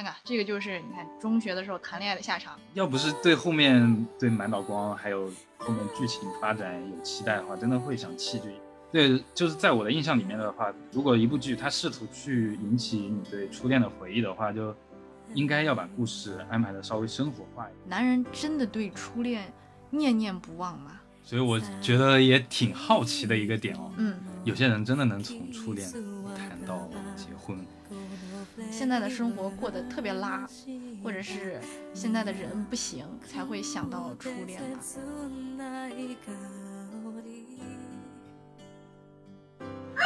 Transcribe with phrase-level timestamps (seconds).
[0.00, 2.58] 看看，这个就是你看中学的时候谈恋爱的下场。
[2.72, 8.48] 要不是对后面对满岛光还有后面剧情发展有期待的话，真的会想弃剧。
[8.90, 14.74] 对，就是在我的印象里面的话，如果一部剧它试图去引起你对初恋的回忆的话，就
[15.34, 17.88] 应该要把故事安排的稍微生活化一点。
[17.88, 19.52] 男人真的对初恋
[19.90, 20.92] 念念不忘吗？
[21.22, 23.92] 所以我觉得也挺好奇的一个点哦。
[23.98, 25.86] 嗯，有些人真的能从初恋
[26.34, 26.88] 谈到。
[28.80, 30.48] 现在的生活过得特别拉，
[31.04, 31.60] 或者是
[31.92, 34.80] 现在的人不行，才会想到初恋吧。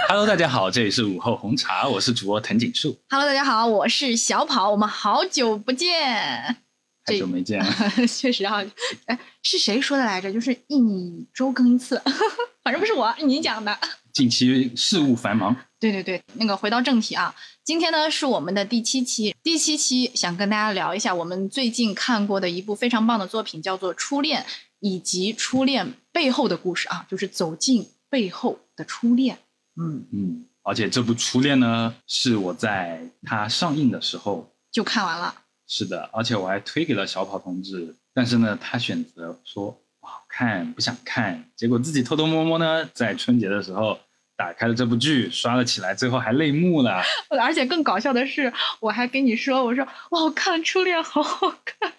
[0.08, 2.98] Hello，大家好，这里是午后红茶，我是主播藤井树。
[3.10, 6.56] Hello，大家好，我是小跑，我们好久不见，
[7.04, 7.72] 太久没见了，
[8.10, 8.60] 确实啊，
[9.06, 10.32] 哎，是谁说的来着？
[10.32, 12.02] 就是一周更一次，
[12.64, 13.78] 反正不是我，你讲的。
[14.12, 15.54] 近期事务繁忙。
[15.80, 24.42] 对对对，那个回到正题啊，今天呢是我们的第七期，第七期想跟大家聊一下我们最近看过的一部非常棒的作品，叫做《初恋》，
[24.80, 29.38] 以及初恋背后的故事啊，就是走进背后的初恋。
[29.80, 35.34] 嗯嗯，而且这部《初恋》呢，是我在它上映的时候就看完了。
[35.66, 43.98] 是的，而且我还推给了小跑同志，但是呢，他选择说不好看，不想看，结果自己偷偷摸摸呢，在春节的时候
[44.36, 47.02] 打开了这部剧，刷了起来，最后还泪目了。
[47.40, 51.92] 而且更搞笑的是，我还跟你说，我说哇，我看《初恋》好好看，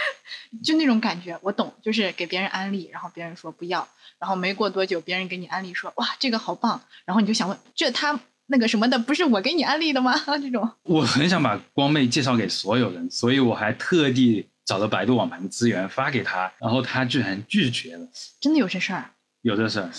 [0.64, 3.86] 就那种感觉，我懂，就是给别人安利，然后别人说不要，
[4.18, 10.14] 然后没过多久，别人给你安利说哇，这个好棒，然后你就想问，这他那个什么的，不是我给你安利的吗？
[10.40, 18.08] 这种，我很想把光妹介绍给所有人，所以我还特地找了百度网盘的资源发给他，然后他居然拒绝了。
[18.40, 19.10] 真的有这事儿？
[19.42, 19.90] 有这事儿？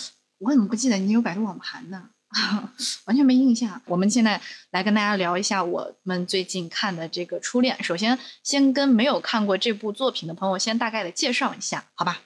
[0.44, 2.10] 我怎么不记得你有百度网盘呢？
[3.06, 3.80] 完全没印象。
[3.86, 4.40] 我们现在
[4.72, 7.76] 来跟大家聊一下我们最近看的这个《初恋》。
[7.82, 12.20] 首先，先跟没有看过这部作品的朋友先大概的介绍一下，好吧？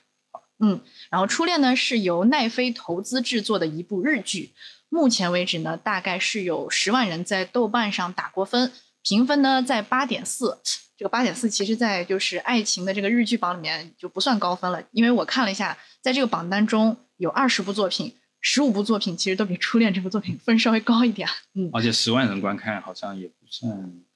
[0.59, 0.81] 嗯，
[1.11, 4.53] 然后《初恋》呢是由奈飞投资制作的一部日剧，
[4.89, 10.59] 目前为止呢大概是有十万人在豆瓣上打过分，评分呢在八点四。
[10.99, 18.13] 这个八点四其实，在就是爱情的这个日剧榜里面就不算高分了，因为我看了一下，在这个榜单中有二十部作品。
[18.41, 23.73] 十五部作品其实都比《初恋》这部作品分稍微高一点，嗯，而且十万人观看好像也不算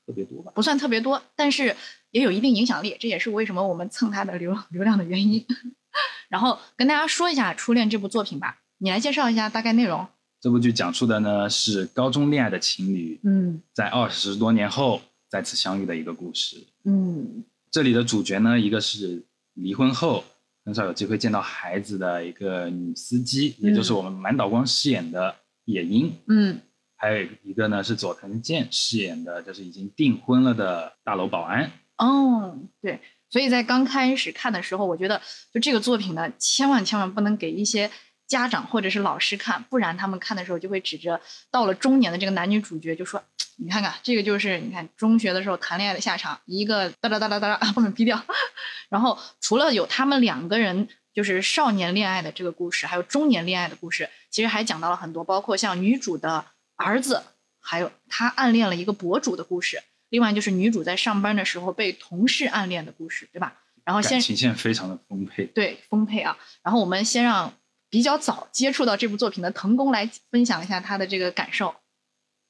[0.07, 0.53] 特别多吧？
[0.55, 1.75] 不算特别多，但是
[2.13, 5.45] 也有一定影响力，这也是为什么我们蹭它的流流量的原因。
[6.31, 10.07] 然后跟大家说一下《初恋》这部作品吧，你来介绍一下大概内容。
[10.41, 16.63] 这部剧讲述的呢是高中恋爱的情侣，嗯，在二十多年后再次相遇的一个故事。
[16.85, 20.23] 嗯，这里的主角呢，一个是离婚后。
[20.65, 25.35] 很少有机会见到孩子的一个女司机，嗯、也就是我们满岛光饰演的
[25.65, 26.13] 野樱。
[26.29, 26.61] 嗯，
[26.95, 31.69] 还有一个呢是佐藤健饰演的，就是已经订婚了的大楼保安。
[31.97, 35.21] 哦，对，所以在刚开始看的时候，我觉得
[35.53, 37.91] 就这个作品呢，千万千万不能给一些
[38.29, 41.21] 家长或者是老师看，不然他们看的时候就会指着
[41.51, 43.25] 到了中年的这个男女主角就说。
[43.57, 48.23] 你看看，这个就是你看中学的时候谈恋爱的下场，一个哒哒哒哒哒，后面逼掉。
[48.89, 56.45] 然后除了有他们两个人就是少年恋爱的这个故事，还有中年恋爱的故事，其实还讲到了很多，包括像女主的
[56.77, 57.23] 儿子，
[57.61, 59.83] 还有她暗恋了一个博主的故事。
[60.09, 63.55] 另外就是女主在上班的时候被同事暗恋的故事，对吧？
[63.85, 66.37] 然后先感情线非常的丰沛，对丰沛啊。
[66.63, 67.53] 然后我们先让
[67.91, 71.75] 比较早接触到这部作品的藤宫来分享一下他的这个感受。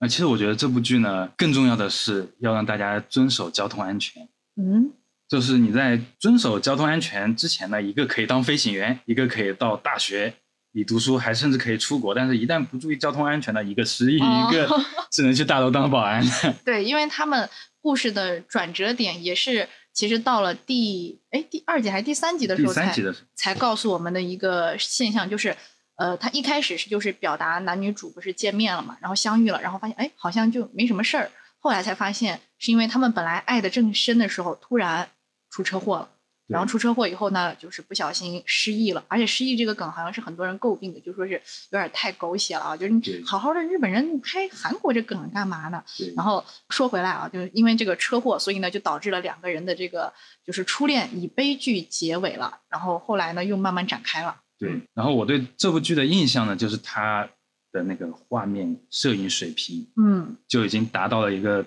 [0.02, 4.28] 那其实我觉得这部剧呢，更重要的是要让大家遵守交通安全。
[4.56, 4.90] 嗯，
[5.28, 10.34] 就是你在遵守交通安全之前呢，一个可以当飞行员，一个可以到大学
[10.72, 12.12] 里读书，还甚至可以出国。
[12.12, 14.68] 但是，一旦不注意交通安全的，一个失忆，哦、一个
[15.12, 16.20] 只能去大楼当保安。
[16.66, 17.48] 对，因为他们
[17.80, 25.56] 故事的转折点也是，其实到了第哎第二集还是第三集的时候才第三集的时候才告诉我们的一个现象，就是。
[26.02, 31.30] 呃，他一开始是就是表达男女主不是见面了嘛，然后相遇了，然后发现哎好像就没什么事儿，
[31.60, 35.08] 后来才发现是因为他们本来爱的正深的时候，突然
[35.49, 36.08] 出车祸了，
[36.49, 41.40] 然后出车祸以后呢，就是不小心失忆了，而且失忆这个梗好像是很多人诟病的，就说是
[41.70, 45.84] 有点太狗血了啊，就是你好好的日本人拍韩国这梗干嘛呢？
[46.16, 50.12] 然后说回来啊，就是因为这个车祸，所以呢就导致了两个人的这个
[50.44, 54.40] 就是初恋以悲剧结尾了，然后后来呢又慢慢展开了。
[54.62, 57.29] 对，然后我对这部剧的印象呢，就是它
[57.73, 61.64] 的那个画面摄影水平，嗯，就已经达到了一个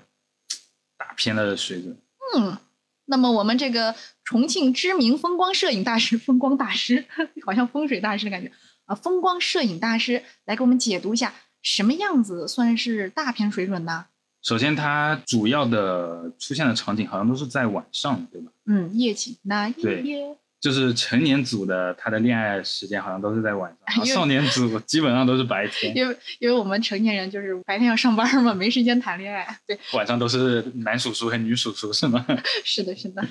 [0.98, 1.98] 大片的水准。
[2.38, 2.58] 嗯，
[3.04, 3.94] 那么我们这个
[4.24, 7.04] 重庆知名风光摄影大师、风光大师，
[7.46, 8.50] 好像风水大师的感觉
[8.86, 14.06] 啊，风光摄影大师来给我们解读一下，什么样子算是大片水准呢？
[14.42, 18.52] 首先它主要的出现的场景好像都是在晚上，对吧？
[18.68, 29.60] 嗯，夜景那夜，就是成年组的他的恋爱时间好像都是在晚上， 少年组基本上都是白天，因为因为我们成年人就是白天要上班嘛，没时间谈恋爱。
[29.68, 32.26] 对，晚上都是男叔叔和女叔叔，是吗？
[32.66, 33.24] 是的，是的。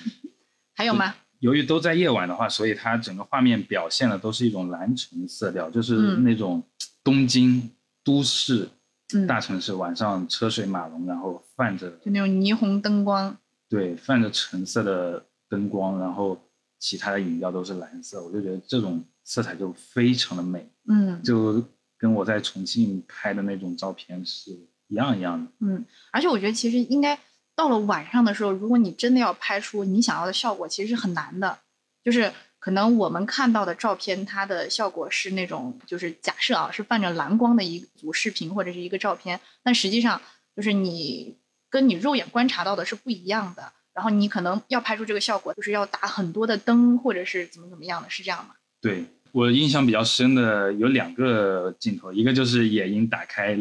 [0.77, 1.13] 还有吗？
[1.41, 6.63] 由于都在夜晚的话，所以它整个画面表现的都是一种蓝橙色调，就是嗯那种
[7.03, 7.69] 东京
[8.05, 8.69] 都市
[9.13, 13.37] 嗯，大城市晚上车水马龙，然后泛着就那种霓虹灯光。
[13.69, 16.41] 对泛着橙色的灯光，然后
[16.79, 21.63] 其他的饮料都是蓝色，我就觉得这种色彩就非常的美，嗯就
[21.97, 24.51] 跟我在重庆拍的那种照片是
[24.89, 25.51] 一样一样的。
[25.61, 27.19] 嗯，而且我觉得其实应该
[27.55, 31.59] 到了晚上的时候，如果你真的要拍出你想要的效果，其实是很难的。
[32.03, 40.21] 就是可能我们看到的照片，它的效果是那种，就是假设啊是泛着蓝光的一组视频或者是一个照片，但实际上
[40.55, 41.39] 就是你
[41.71, 43.73] 跟你肉眼观察到的是不一样的。
[43.95, 48.55] 然后你可能要拍出这个效果，就是要打很多的灯，或者是怎么怎么样的，是这样吗？
[48.81, 53.59] 对我印象比较深的有两个镜头，一个就是野鹰打开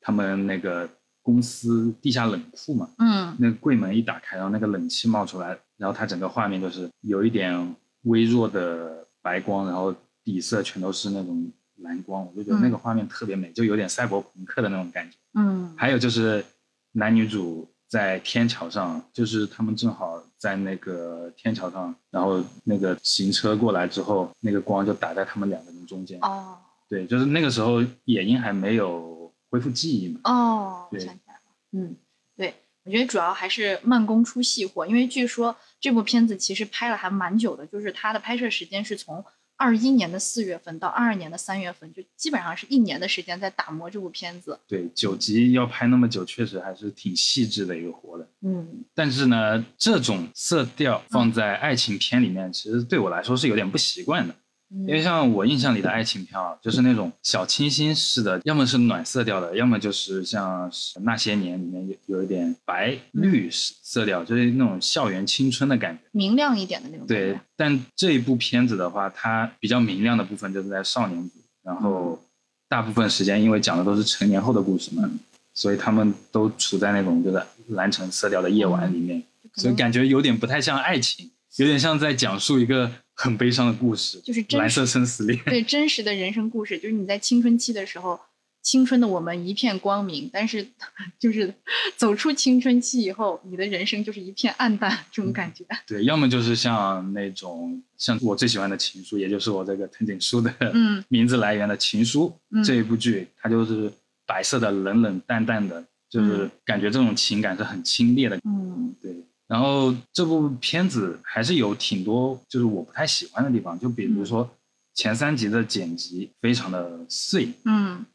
[0.00, 0.88] 他们那个
[1.22, 9.94] 公司地下冷库嘛，嗯那个柜门一打开，然后那个冷气冒出来，然后它整个画面就是有一点微弱的白光，然后
[10.24, 15.16] 底色全都是那种蓝光，我就觉得那个画面特别美，就有点赛博朋克的那种感觉。
[15.34, 16.44] 嗯还有就是
[16.92, 26.16] 男女主在天桥上，就是他们正好在那个天桥上，然后那个行车过来之后，那个光就打在他们两个人中间。
[26.20, 26.56] 哦
[26.88, 30.20] 对，就是那个时候野樱还没有恢复记忆嘛。
[30.24, 31.40] 哦，想起来了，
[31.72, 31.96] 嗯，
[32.36, 32.54] 对，
[32.84, 39.24] 我觉得主要还是慢工出细活，因为据说这部片子其实拍了还蛮久的，就是它的拍摄时间是从
[39.60, 44.58] 二一年的四月份到二二年的三月份，就基本上是一年的时间在打磨这部片子。
[44.66, 48.26] 对，九集要拍那么久，确实还是挺细致的一个活的。
[48.40, 54.34] 嗯但是呢，这种色调放在爱情片里面，其实对我来说是有点不习惯的。
[54.72, 66.02] 因为嗯像我印象里的爱情片啊，就是那种小清新式的，要么是暖色调的，要么就是像是那些年里面有有一点白绿色调，就是那种校园青春的感觉。
[66.12, 71.34] 明亮一点的那种对。，但这一部片子的话，它比较明亮的部分就是在少年组，
[71.64, 72.22] 然后
[72.68, 75.10] 大部分时间因为讲的都是成年后的故事嘛，
[75.52, 79.20] 所以他们都处在那种就是蓝橙色调的夜晚里面，
[79.56, 82.90] 所以感觉有点不太像爱情，有点像在讲述一个
[83.22, 85.38] 很悲伤的故事，就是真蓝色生死恋。
[85.44, 88.18] 对真实的人生故事，就是你在青春期的时候，
[88.62, 90.66] 青春的我们一片光明，但是
[91.20, 91.52] 就是
[91.98, 95.66] 走出青春期以后，你的人生就是一片暗淡，这种感觉。
[95.86, 103.92] 对，要么就是像那种像我最喜欢的《情书》，也就是我这个藤井树的嗯名字来源的《情书》嗯这一部剧，它就是
[104.26, 108.38] 白色的、冷冷淡淡的，就是嗯感觉这种情感是很清冽的。
[108.44, 109.14] 嗯对，
[109.50, 114.48] 然后这部片子还是有挺多就是我不太喜欢的地方，就比如说
[114.94, 118.06] 前三集的剪辑非常的碎，嗯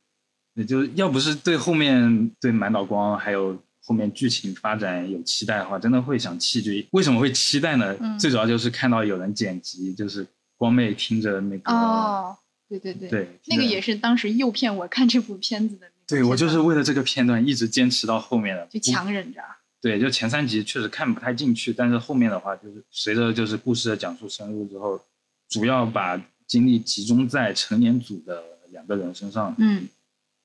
[0.54, 6.88] 也就是要不是对后面对满岛光还有后面剧情发展有期待的话，真的会想弃剧。
[6.92, 7.94] 为什么会期待呢？
[8.00, 12.38] 嗯最主要就是看到有人剪辑，就是光妹听着那个，哦，
[12.70, 19.42] 对对对，对，那个也是当时诱骗我看这部片子的对我就是为了这个片段一直坚持到后面的，就强忍着。
[19.86, 25.00] 对，就前三集确实看不太进去，但是后面的话，就是随着就是故事的讲述深入之后，
[25.48, 29.88] 主要把精力集中在成年组的两个人身上，嗯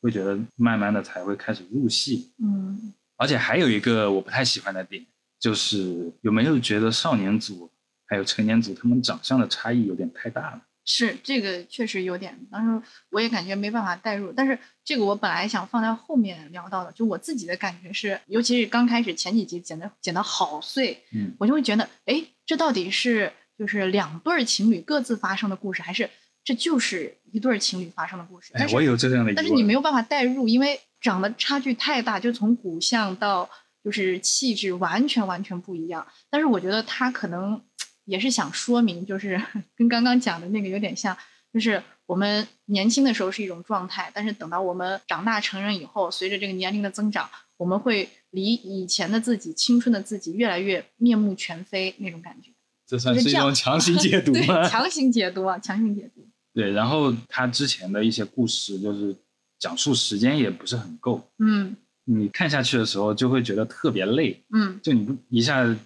[0.03, 2.31] 会觉得慢慢的才会开始入戏。
[2.37, 5.07] 嗯而且还有一个我不太喜欢的点，
[5.39, 7.71] 就是有没有觉得少年组
[8.09, 10.63] 还有成年组他们长相的差异有点太大了？
[10.85, 26.09] 是这个确实有点，当时我也感觉没办法代入，但是这个我本来想放在后面聊到的，就我自己的感觉是，尤其是刚开始前几集剪的剪的好碎，嗯，我就会觉得，哎，这到底是就是两对儿情侣各自发生的故事，还是
[26.43, 28.53] 这就是一对儿情侣发生的故事？
[28.55, 29.33] 哎我有这样的。
[29.35, 33.49] 但是你没有办法代入，因为长得差距太大，就从骨相到
[33.85, 36.07] 就是气质完全完全不一样。
[36.31, 37.63] 但是我觉得他可能
[38.05, 39.41] 也是想说明，就是
[39.77, 41.17] 跟刚刚讲的那个有点像，
[41.53, 52.51] 就是我们年轻的时候是一种状态，但是等到我们长大成人以后，随着这个年龄的增长，我们会离以前的自己、青春的自己越来越面目全非那种感觉。
[52.87, 54.69] 这算是一种强行解读 对，吗？
[54.69, 56.27] 强行解读啊，强行解读。
[56.53, 59.15] 对，然后他之前的一些故事就是
[59.61, 65.77] 讲述时间也不是很够，嗯你看下去的时候就会觉得特别累，嗯就你不一下子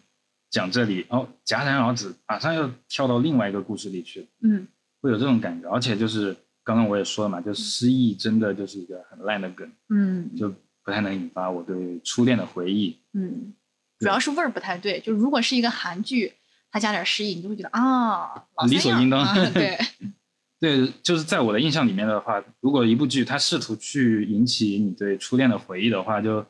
[0.55, 4.65] 讲这里，哦，戛然而止，马上又跳到另外一个故事里去，嗯
[5.01, 5.69] 会有这种感觉。
[5.69, 10.49] 而且就是刚刚我也说了嘛，就失忆真的就是一个很烂的梗，嗯就
[10.85, 12.97] 不太能引发我对初恋的回忆。
[13.15, 13.53] 嗯，
[13.99, 15.01] 主要是味儿不太对。
[15.01, 16.33] 就如果是一个韩剧，
[16.71, 19.21] 它加点失忆，你就会觉得啊，理所应当。
[19.21, 19.77] 啊对
[20.61, 26.47] 对，就是在我的印象里面的话，如果一部剧它试图去引起你对初恋的回忆的话，就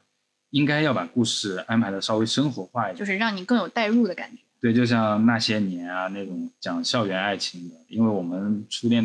[0.54, 2.96] 应该要把故事安排的稍微生活化一点。
[2.96, 4.40] 就是让你更有代入的感觉。
[4.60, 9.04] 对，就像那些年啊那种讲校园爱情的，因为我们初恋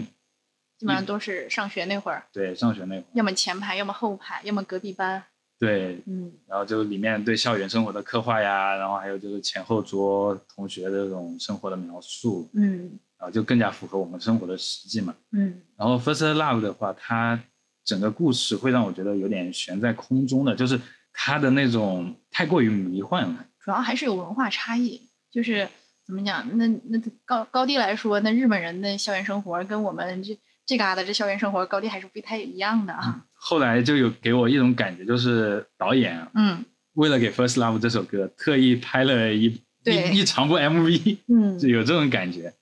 [0.77, 5.24] 基本上都是上学那会儿，对上学那会儿，要么前排，要么后排，要么隔壁班。
[5.58, 15.15] 对，嗯然后就里面对校园生活的刻画呀，然后还有就是前后桌同学的这种生活的描述，嗯然后就更加符合我们生活的实际嘛。
[15.32, 17.38] 嗯然后《First Love》的话，它
[17.84, 20.79] 整个故事会让我觉得有点悬在空中的，就是
[21.21, 23.45] 它的那种太过于迷幻了。
[23.59, 25.67] 主要还是有文化差异，就是
[26.07, 26.57] 怎么讲？
[26.57, 33.25] 那那高高低来说，那日本人的校园生活跟我们这这嘎达这校园生活高低还是不太一样的啊。
[33.33, 42.53] 后来就有给我一种感觉，就是导演啊嗯为了给《First Love》这首歌，特意拍了一对一一长部 MV，嗯 就有这种感觉。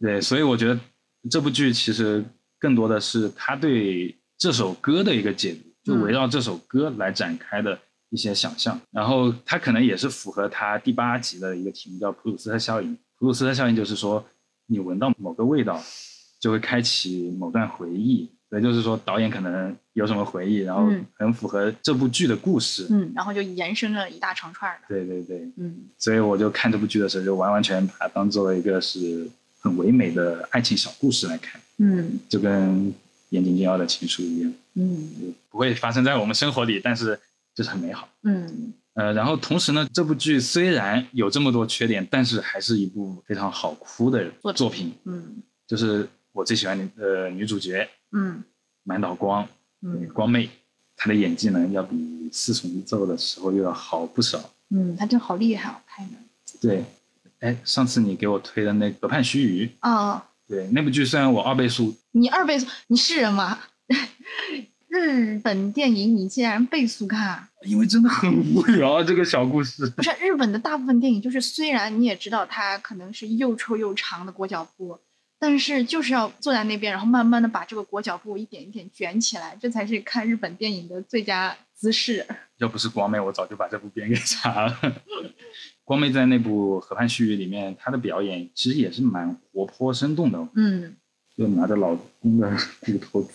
[0.00, 0.80] 对，所以我觉得
[1.30, 2.24] 这部剧其实
[2.58, 5.54] 更多的是他对这首歌的一个解
[5.84, 7.78] 读，就围绕这首歌来展开的
[8.10, 8.78] 一些想象。
[8.90, 12.96] 然后它可能也是符合他第八集的一个题目，叫普鲁斯特效应。
[13.18, 14.24] 普鲁斯特效应就是说，
[14.66, 15.82] 你闻到某个味道，
[16.38, 18.30] 就会开启某段回忆。
[18.48, 22.84] 所以就是说，导演可能有什么回忆，然后嗯很符合这部剧的故事。
[22.90, 24.88] 嗯，然后就延伸了一大长串的。
[24.88, 32.92] 对对对，嗯所以我就看这部剧的时候，就完完全把它当做一个是很唯美的爱情小故事来看，嗯就跟
[33.28, 37.16] 岩井俊二的情书一样，嗯不会发生在我们生活里，但是
[37.54, 38.08] 就是很美好。
[38.22, 44.92] 嗯呃，然后同时呢，这部剧虽然有这么多缺点，但是还是一部非常好哭的作作品。
[45.04, 48.42] 嗯就是我最喜欢的呃女主角嗯
[48.82, 49.46] 满岛光，
[49.82, 50.50] 嗯光妹，
[50.96, 54.50] 她的演技呢要比四重奏的时候又要好不少。
[54.70, 56.10] 嗯，她真好厉害啊，拍的。
[56.60, 56.84] 对，
[57.38, 63.60] 哎，上次你给我推的那个《河畔须臾》，哦，对那部剧，虽然我二倍速，你二倍速，你是人吗？
[64.90, 67.48] 日本电影你竟然倍速看？
[67.64, 69.88] 因为真的很无聊，这个小故事。
[69.90, 74.98] 不是日本的大部分电影，就是虽然你也知道它可能是又臭又长的裹脚布，
[75.38, 82.26] 但是就是要坐在那边，然后慢慢的把这个裹脚布一点一点卷起来，这才是看日本电影的最佳姿势。
[82.58, 84.76] 要不是光妹，我早就把这部片给查了。
[85.84, 90.96] 光妹在那部《河畔絮语》里面，她的表演其实也是蛮活泼生动的，嗯，
[91.36, 93.28] 就拿着老公的骨头，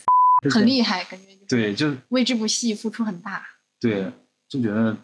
[0.49, 3.45] 很厉害，感觉就是对，就为这部戏付出很大。
[3.79, 4.11] 对，
[4.47, 4.95] 就觉得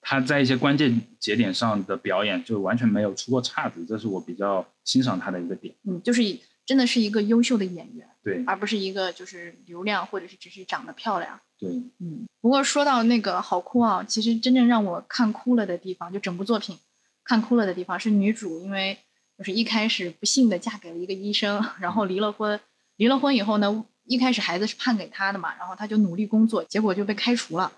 [0.00, 5.74] 她在一些关键节点上的表演就完全没有出过岔子，这是我比较欣赏她的一个点。
[5.84, 6.22] 嗯，就是
[6.66, 11.38] 真的是一个优秀的演员，对而不是一个就是流量或者是只是长得漂亮。
[11.58, 11.70] 对，
[12.00, 16.78] 嗯，不过说到那个好哭啊，其实真正让我看哭了的地方，就整部作品
[17.22, 18.98] 看哭了的地方是女主，因为
[19.38, 22.58] 就是一开始不幸的嫁给了一个医生，然后离了婚，
[22.96, 27.72] 离了婚以后呢，一开始孩子是判给他的嘛，然后他就努力工作，结果就被开除了。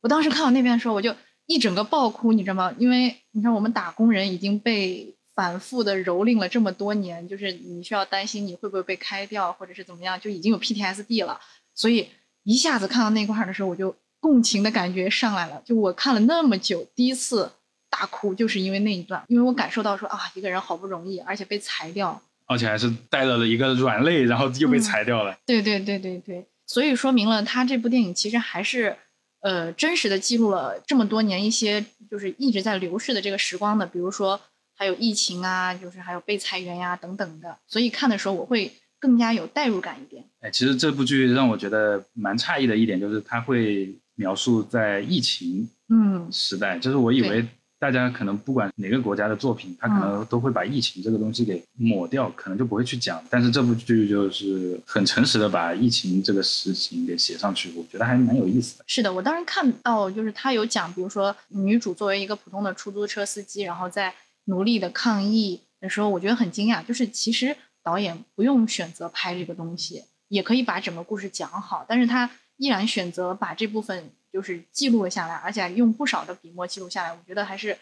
[0.00, 1.14] 我当时看到那边的时候，我就
[1.46, 2.74] 一整个爆哭，你知道吗？
[2.78, 11.40] 因为你看我们打工人已经被反复的蹂躏了这么多年，就是你需要担心你会不会被开掉，或者是怎么样，就已经有 PTSD 了，
[11.74, 12.08] 所以
[12.44, 15.60] 一下子看到那块儿的时候，我就共情的感觉上来了。
[15.64, 17.52] 就我看了那么久，第一次
[17.90, 25.36] 大哭就是因为那一段，因为我感受到说啊，一个人好不容易，而且被裁掉，而且还是带了了一个软肋，然后又被嗯裁掉了。
[25.44, 28.96] 对对对对对，所以说明了他这部电影其实还是
[29.40, 34.40] 呃真实的记录了这么多年一些就是一直在流逝的这个时光的，比如说
[34.76, 40.24] 还有疫情啊，就是还有被裁员呀、等等的，所以看的时候我会更加有代入感一点。
[40.40, 47.44] 哎，其实这部剧让我觉得蛮诧异的一点就是，它会描述在疫情嗯时代，就是我以为
[47.86, 53.22] 大家可能不管哪个国家的作品，他可能都会把疫情这个东西给抹掉，可能就不会去讲。
[53.30, 58.84] 但是这部剧就是很诚实的把疫情这个事情给写上去，我觉得还蛮有意思的。
[58.88, 64.12] 是的，我当时看到就是他有讲，比如说女主作为一个普通的出租车司机，然后在
[64.46, 77.76] 努力的抗疫的时候，我觉得很惊讶，就是其实导演不用选择拍这个东西，也可以把整个故事讲好，但是他依然选择把这部分就是记录了下来，而且用不少的笔墨记录下来，我觉得还是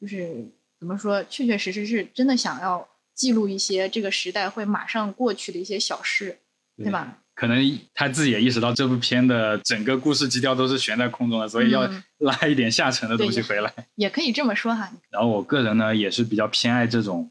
[0.00, 0.44] 就是
[0.78, 6.38] 怎么说，确确实实是真的想要记录一些这个时代会马上过去的一些小事，
[6.76, 7.18] 对吧？
[7.34, 13.72] 可能他自己也意识到这部片的整个故事基调都是悬在空中的，所以要嗯拉一点下沉的东西回来。
[13.94, 14.90] 也可以这么说哈。
[15.10, 17.30] 然后我个人呢也是比较偏爱这种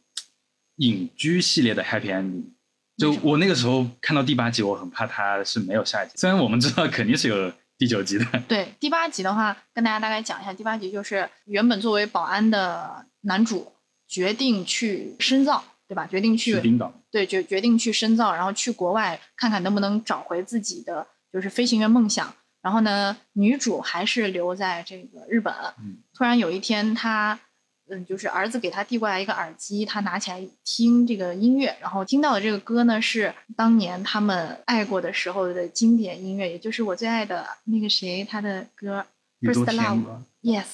[0.77, 2.43] 隐居系列的 happy ending。
[2.97, 6.13] 就我那个时候看到第八集，我很怕它是没有下一集。
[6.15, 8.25] 虽然我们知道肯定是有第九集的。
[8.47, 13.71] 对，第八集的话，跟大家大概讲一下，第八集就是原本作为保安的男主
[14.07, 16.07] 决定去深造，对吧？
[16.07, 16.93] 决定去冰岛。
[17.11, 22.33] 对，决决定去深造，然后去国外看看能不能找回自己的就是飞行员梦想。
[22.61, 25.53] 然后呢，女主还是留在这个日本。
[26.13, 27.39] 突然有一天，她。
[27.89, 39.05] 嗯，就是儿子给他递过来一个耳机，他拿起来听这个音乐，然后听到的这个歌呢是当年他们爱过的时候的经典音乐，也就是我最爱的那个谁他的歌
[39.49, 40.03] 《First Love》。
[40.41, 40.65] Yes，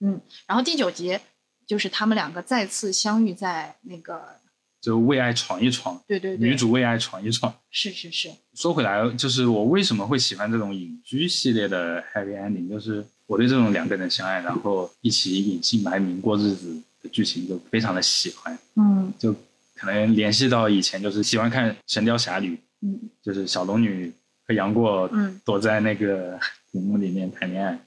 [0.00, 1.18] 嗯，然后第九集
[1.66, 4.40] 就是他们两个再次相遇在那个，
[4.80, 6.02] 就为爱闯一闯。
[6.06, 7.54] 对对对，女主为爱闯一闯。
[7.70, 8.30] 是是是。
[8.54, 13.04] 说回来，就是我为什么会喜欢这种隐居系列的 Happy Ending，就是。
[13.26, 18.58] 我对这种两个人相爱，然后一起隐姓埋名过日子的剧情就非常的喜欢。
[18.76, 19.32] 嗯，就
[19.74, 24.12] 可能联系到以前，就是喜欢看《神雕侠侣》，嗯，就是小龙女
[24.46, 26.38] 和杨过，嗯，躲在那个
[26.70, 27.78] 古墓里面谈恋爱。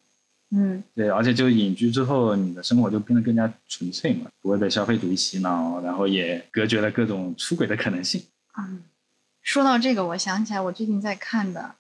[0.50, 8.24] 嗯，对，而且就隐居之后，你的生活就变得更加纯粹嘛，不会被消费主义洗脑，然后也隔绝了各种出轨的可能性。
[8.58, 8.82] 嗯，
[9.44, 11.76] 说到这个，我想起来我最近在看的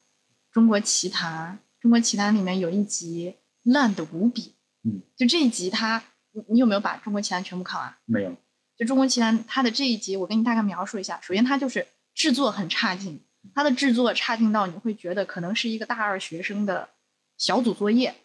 [0.53, 3.33] 《中国奇谭》，《中国奇谭》里面有一集。
[3.67, 7.93] 烂的无比，嗯，就这一集，他，你你有没有把《中国奇谭》全部看完？
[8.05, 8.33] 没有。
[8.77, 11.19] 就《中国奇谭》，它的这一集，我给你大概描述一下。
[11.21, 13.19] 首先，它就是制作很差劲，
[13.53, 16.89] 它的制作差劲到你会觉得可能是一个大二学生的
[17.37, 18.15] 小组作业。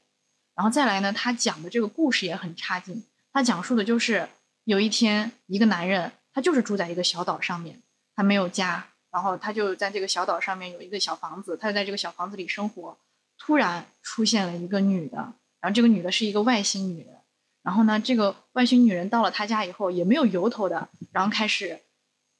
[0.55, 3.03] 然后再来呢，他讲的这个故事也很差劲。
[3.33, 4.29] 他讲述的就是
[4.65, 7.81] 有一天，一个男人，他就是住在一个小岛上面，
[8.15, 12.97] 他没有家，然后他就在这个小岛上面有一个小房子，他就在这个小房子里生活。
[13.45, 15.17] 突然出现了一个女的，
[15.61, 17.17] 然后这个女的是一个外星女人。
[17.65, 21.81] 然后呢，这个外星女人到了他家以后也没有由头的，然后开始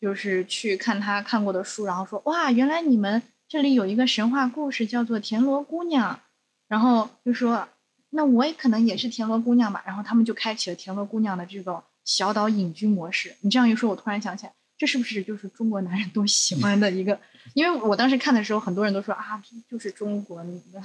[0.01, 6.21] 就是去看他看过的书，然后说：“哇，原来你们这里有一个神话故事叫做田螺姑娘。”
[6.69, 7.69] 然后就说
[8.11, 13.37] ：“那我也可能也是田螺姑娘吧。”然后他们就开启了田螺姑娘的这个小岛隐居模式。
[13.41, 14.53] 你这样一说，我突然想起来。
[14.83, 17.17] 这是不是就是中国男人都喜欢的一个？
[17.55, 20.83] 因为我当时看的时候，很多人都说啊，就是中国女的。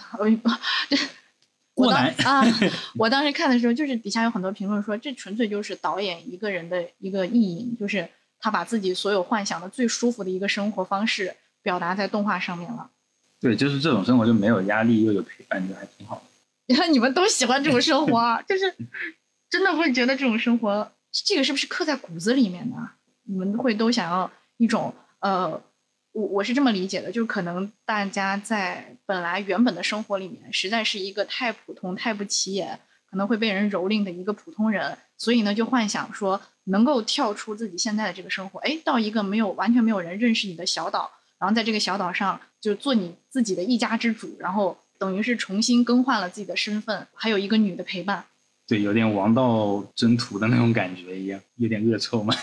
[1.74, 2.46] 我当啊，
[2.94, 8.08] 我当时看的时候，就是底下有很多评论说，这纯粹就是导演一个人的一个意淫，就是
[8.40, 12.92] 他把自己所有幻想的最舒服的一个生活方式表达在动画上面了。
[13.42, 16.22] 对，就是这种生活就没有压力又有陪伴，就还挺好的。
[16.68, 18.76] 你 看你们都喜欢这种生活，就是
[19.50, 20.92] 真的会觉得这种生活，
[21.26, 22.78] 这个是不是刻在骨子里面的？
[23.28, 25.62] 你们会都想要一种呃，
[26.14, 48.26] 我我是这么理解的，就可能大家在本来原本的生活里面，实在是一个太普通、太不起眼，可能会被人蹂躏的一个普通人，所以呢，就幻想说能够跳出自己现在的这个生活，哎，到一个没有完全没有人认识你的小岛，然后在这个小岛上就做你自己的一家之主，然后等于是重新更换了自己的身份，还有一个女的陪伴。
[48.68, 52.36] 对，有点王道征途的那种感觉一样，有点恶臭嘛。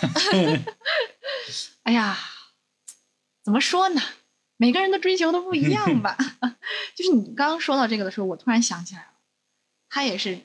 [1.85, 2.17] 哎呀，
[3.45, 4.01] 怎么说呢？
[4.57, 6.17] 每个人的追求都不一样吧。
[6.97, 9.09] 就是你刚刚说到这个的时候，我突然想起来了，
[9.91, 10.39] 他也是，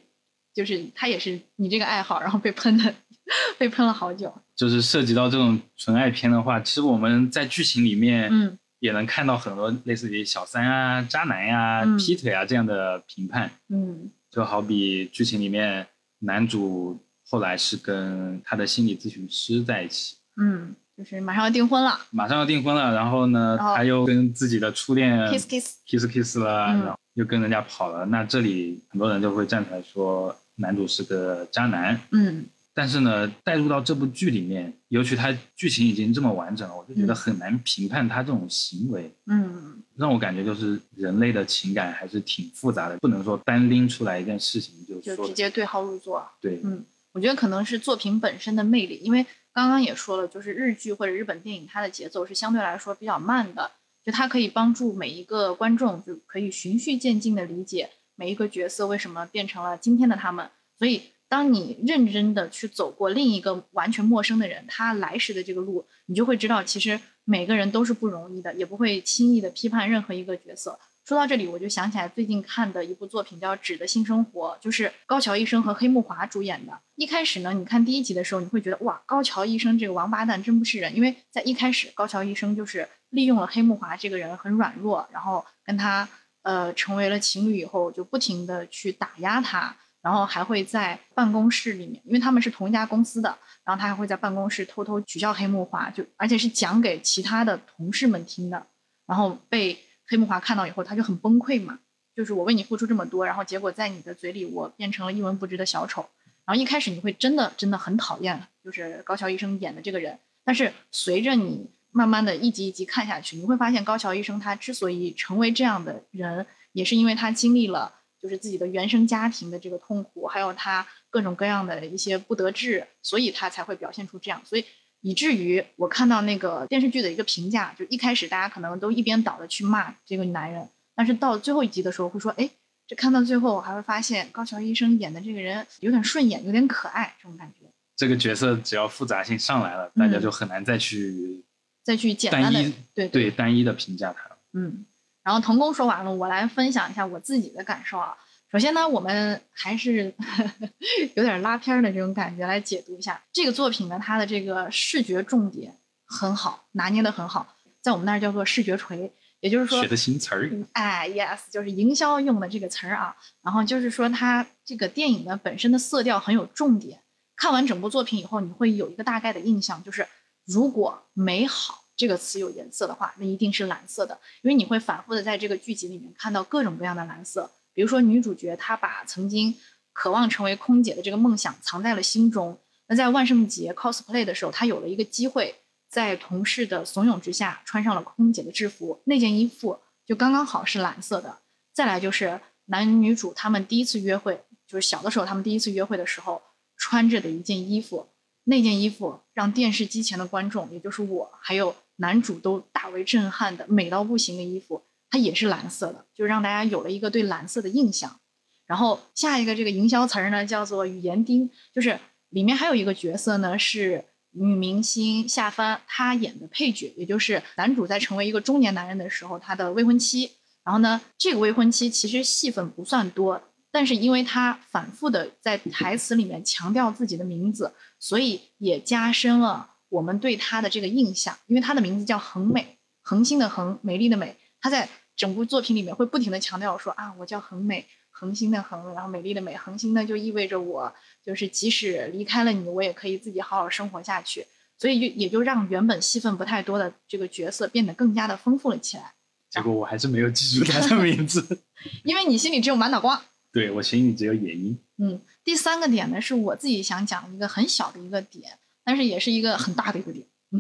[0.54, 2.94] 就是他也是你这个爱好，然后被喷的，
[3.58, 4.36] 被喷了好久。
[4.58, 14.12] 就是涉及到这种纯爱片的话，其实我们在剧情里面，嗯，也能看到很多类似于小三啊、渣男呀、劈腿啊这样的评判，嗯。
[14.32, 15.88] 就好比剧情里面，
[16.20, 32.46] 男主后来是跟他的心理咨询师在一起，嗯，就是马上要订婚了，马上要订婚了，然后呢，他又跟自己的初恋 kiss kiss kiss kiss 了，然后又跟人家跑了，那这里很多人就会站出来说，男主是个渣男，嗯。
[32.72, 39.12] 但是呢，带入到这部剧里面，尤其他剧情已经这么完整了，我就觉得很难评判他这种行为。
[39.26, 46.26] 嗯，让我感觉就是人类的情感还是挺复杂的，不能说单拎出来一件事情就就直接对号入座。
[46.40, 53.70] 对，嗯，我觉得可能是作品本身的魅力，因为刚刚也说了，就是日剧或者日本电影，它的节奏是相对来说比较慢的，
[54.06, 61.02] 就它可以帮助每一个观众就可以循序渐进的理解每一个角色为什么变成了今天的他们，所以。
[61.32, 70.80] 当你认真的去走过另一个完全陌生的人他来时的这个路，你就会知道，其实每个人都是不容易的，也不会轻易的批判任何一个角色。
[71.06, 76.74] 说到这里，我就想起来最近看的一部作品叫《纸的新生活》，就是高桥医生和黑木华主演的。
[76.96, 86.10] 一开始呢，你看第一集的时候，你会觉得哇，高桥医生这个王八蛋真不是人，因为在一开始，高桥医生就是利用了黑木华这个人很软弱，然后跟他
[86.42, 89.76] 呃成为了情侣以后，就不停的去打压他。
[90.02, 98.66] 然后还会在办公室里面，因为他们是同一家公司的，然后他还会在办公室偷偷取笑黑木华，就而且是讲给其他的同事们听的。
[99.06, 101.80] 然后被黑木华看到以后，他就很崩溃嘛，
[102.16, 106.08] 就是我为你付出这么多，然后结果在你的嘴里我变成了一文不值的小丑。
[106.46, 110.18] 然后一开始你会真的真的很讨厌，就是高桥医生演的这个人。
[110.44, 124.42] 但是随着你慢慢的一集一集看下去，你会发现高桥医生他之所以成为这样的人，也是因为他经历了就是自己的原生家庭的这个痛苦，还有他各种各样的一些不得志，所以他才会表现出这样。
[124.46, 124.66] 所以
[125.02, 132.50] 以至于我看到那个电视剧的一个评价，就一开始大家可能都一边倒的去骂这个男人，但是到最后一集的时候会说，哎。
[132.90, 137.68] 这看到最后，我还会发现高桥医生演的这个人有点顺眼，有点可爱，这种感觉。
[137.96, 141.46] 这个角色只要复杂性上来了，大家就很难再去
[141.84, 144.38] 再去简单的对对单一的评价他了。
[144.54, 144.88] 嗯，
[145.30, 148.18] 然后童工说完了，我来分享一下我自己的感受啊。
[148.52, 150.12] 首先呢，我们还是
[151.14, 155.72] 有点拉片的这种感觉来解读一下这个作品呢，它的这个视觉重点
[156.04, 159.14] 很好，拿捏的很好，在我们那儿叫做视觉锤。
[159.42, 163.16] 也就是说，学的新词儿，哎，yes，就是营销用的这个词儿啊。
[163.44, 167.00] 然后就是说，它这个电影呢本身的色调很有重点。
[167.36, 170.08] 看完整部作品以后，你会有一个大概的印象，就是
[170.46, 177.52] 如果“美好”这个词有颜色的话，那一定是蓝色的，因为你会反复的在这个剧集里面看到各种各样的蓝色。
[177.74, 179.54] 比如说，女主角她把曾经
[179.92, 182.58] 渴望成为空姐的这个梦想藏在了心中。
[182.88, 185.56] 那在万圣节 cosplay 的时候，她有了一个机会。
[185.90, 189.02] 在同事的怂恿之下，穿上了空姐的制服。
[189.06, 191.40] 那件衣服就刚刚好是蓝色的。
[191.74, 196.44] 再来就是男女主他们第一次约会，就是小的时候他们第一次约会的时候
[196.78, 198.08] 穿着的一件衣服。
[198.44, 208.20] 那件衣服让电视机前的观众，也就是我还有男主都大为震撼的美到不行的衣服，它也是蓝色的，就让大家有了一个对蓝色的印象。
[208.66, 214.06] 然后下一个这个营销词儿呢，叫做语言钉，就是里面还有一个角色呢是。
[214.32, 220.30] 女明星夏帆，她演的配角，也就是男主在成为一个中年男人的时候，他的未婚妻。
[220.64, 231.38] 然后呢，这个未婚妻其实戏份不算多，但是因为她反复的在台词里面强调自己的名字，所以也加深了我们对她的这个印象。
[231.48, 234.38] 因为她的名字叫恒美，恒星的恒，美丽的美。
[234.62, 237.86] 她在整部作品里面会不停的强调说啊，我叫恒美。
[238.12, 244.46] 恒星的恒，然后美丽的美，恒星呢就意味着我就是即使离开了你，我也可以自己好好生活下去，
[244.78, 249.14] 所以就也就让原本戏份不太多的这个角色变得更加的丰富了起来。
[249.50, 251.62] 结果我还是没有记住他的名字，
[252.04, 253.24] 因为你心里只有满脑瓜。
[253.54, 254.78] 对我心里只有野樱。
[254.98, 260.26] 嗯，第三个点呢是我自己想讲一个很小的一个点，但是也是一个很大的一个点。
[260.50, 260.60] 嗯，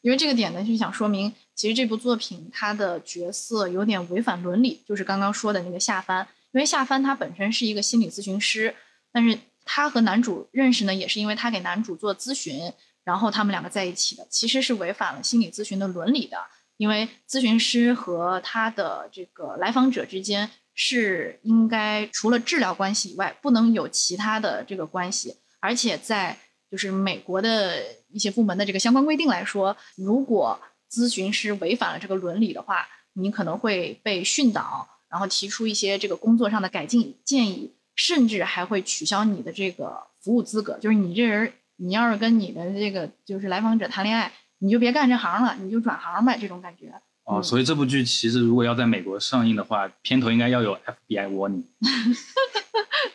[0.00, 6.26] 因为这个点呢就想说明，其实这部作品它的角色有点违反伦理，就是刚刚说的那个夏帆。
[6.50, 8.74] 因为夏帆他本身是一个心理咨询师，
[9.12, 12.72] 但是他和男主认识呢，也是因为他给男主做咨询，
[13.04, 16.36] 然后他们两个在一起的，其实是违反了心理咨询的伦理的。
[16.76, 25.36] 因为咨询师和他的这个来访者之间是应该除了治疗关系以外，不能有其他的这个关系。
[25.60, 26.38] 而且在
[26.70, 30.58] 就是美国的一些部门的这个相关规定来说，如果
[30.90, 34.88] 咨询师违反了这个伦理的话，你可能会被训导。
[35.10, 40.76] 然后提出一些这个工作上的改进建议，甚至还会取消你的这个服务资格。
[40.78, 46.92] 就是你这人，你要是跟你的这个就是来访者谈恋爱，你就别干这行了，你就转行吧，这种感觉。
[47.24, 51.64] 哦，所以这部剧其实如果要在美国上映的话，片头应该要有 FBI warning。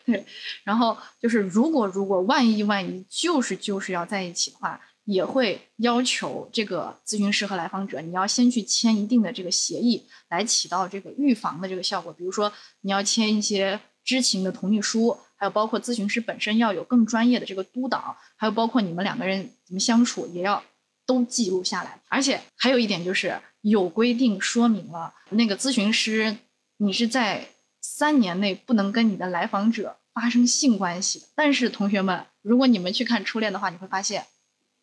[0.05, 0.25] 对，
[0.63, 4.79] 然后就是如果如果万一万一就是就是要在一起的话。
[5.05, 12.13] 也会要求这个咨询师和来访者，你要先去签一定的这个协议，来起到这个预防的这个效果。
[12.13, 20.63] 比如说，你要签一些知情的同意书，还有包括咨询师本身要有更专业的这个督导，还有包括你们两个人怎么相处，也要
[21.05, 21.99] 都记录下来。
[22.07, 26.37] 而且还有一点就是有规定说明了，那个咨询师
[26.77, 27.49] 你是在
[27.83, 31.25] 三年内不能跟你的来访者发生性关系。
[31.35, 34.25] 但是同学们，如果你们去看《初恋》的话，你会发现。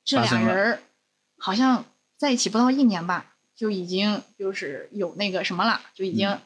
[0.03, 0.81] 这俩人儿
[1.39, 1.85] 好像
[2.17, 6.39] 在一起不到一年吧，就已经就是有那个什么了，就已经，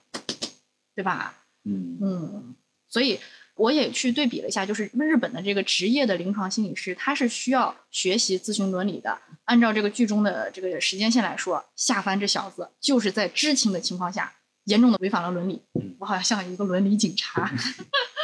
[0.94, 1.34] 对吧？
[1.64, 2.54] 嗯嗯，
[2.88, 3.18] 所以
[3.54, 9.16] 我也去对比了一下，就是日本的这个职业的临床心理师，他是需要学习咨询伦理的。
[9.44, 14.32] 按照这个剧中的这个时间线来说，下凡这小子就是在知情的情况下，
[14.64, 15.62] 严重的违反了伦理。
[15.98, 17.50] 我好像像一个伦理警察，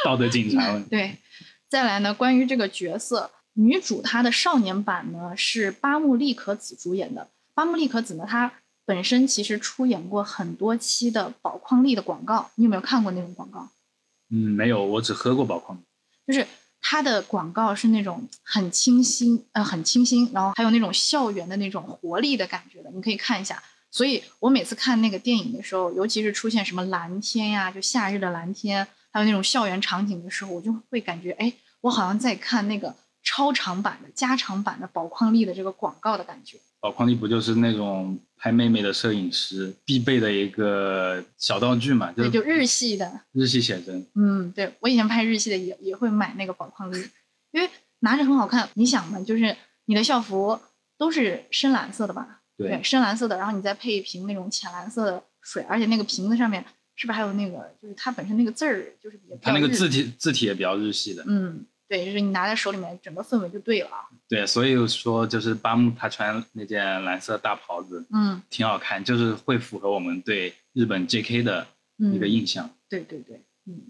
[0.05, 0.79] 道德警察。
[0.89, 1.17] 对，
[1.69, 3.31] 再来呢，关于这个角色。
[3.53, 7.27] 女主她的少年版呢是八木利可子主演的。
[7.53, 8.51] 八木利可子呢，她
[8.85, 12.49] 本身其实出演过很多期的宝矿力的广告。
[12.55, 13.69] 你有没有看过那种广告？
[14.29, 15.81] 嗯，没有，我只喝过宝矿力。
[16.27, 16.47] 就是
[16.79, 22.89] 它的广告是那种很清新，呃，很清新，然后还有那种校园的那种活力的感觉的。
[22.91, 36.57] 你可以看一下，所以我每次看那个电影的时候，尤其是出现什么蓝天呀，就夏日的蓝天，还有那种校园场景的时候，我就会感觉，哎，我好像在看那个超长版的、加长版的宝矿力的这个广告的感觉。
[36.79, 42.11] 宝矿力不就是那种拍妹妹的摄影师必备的一个小道具嘛？
[42.11, 44.07] 对，就日系的日系写真。
[44.15, 46.97] 嗯，对我以前拍日系的也也会买那个宝矿力，
[47.51, 48.67] 因为拿着很好看。
[48.73, 50.59] 你想嘛，就是你的校服
[50.97, 52.40] 都是深蓝色的吧？
[52.57, 56.63] 对，深蓝色的，然后你再配一瓶那种浅蓝色的水，而且那个瓶子上面
[56.95, 61.23] 是不是还有那个，就是它本身那个字儿，就是比较它那个字体字体也比较日系的。
[61.27, 61.65] 嗯。
[61.87, 63.89] 对，就是你拿在手里面，整个氛围就对了。
[64.25, 71.43] 对，所以说就是八木他穿那件蓝色大袍子，嗯，挺好看，就是会符合我们对日本 J.K.
[71.43, 72.69] 的一个印象。
[72.87, 73.81] 对对对，嗯。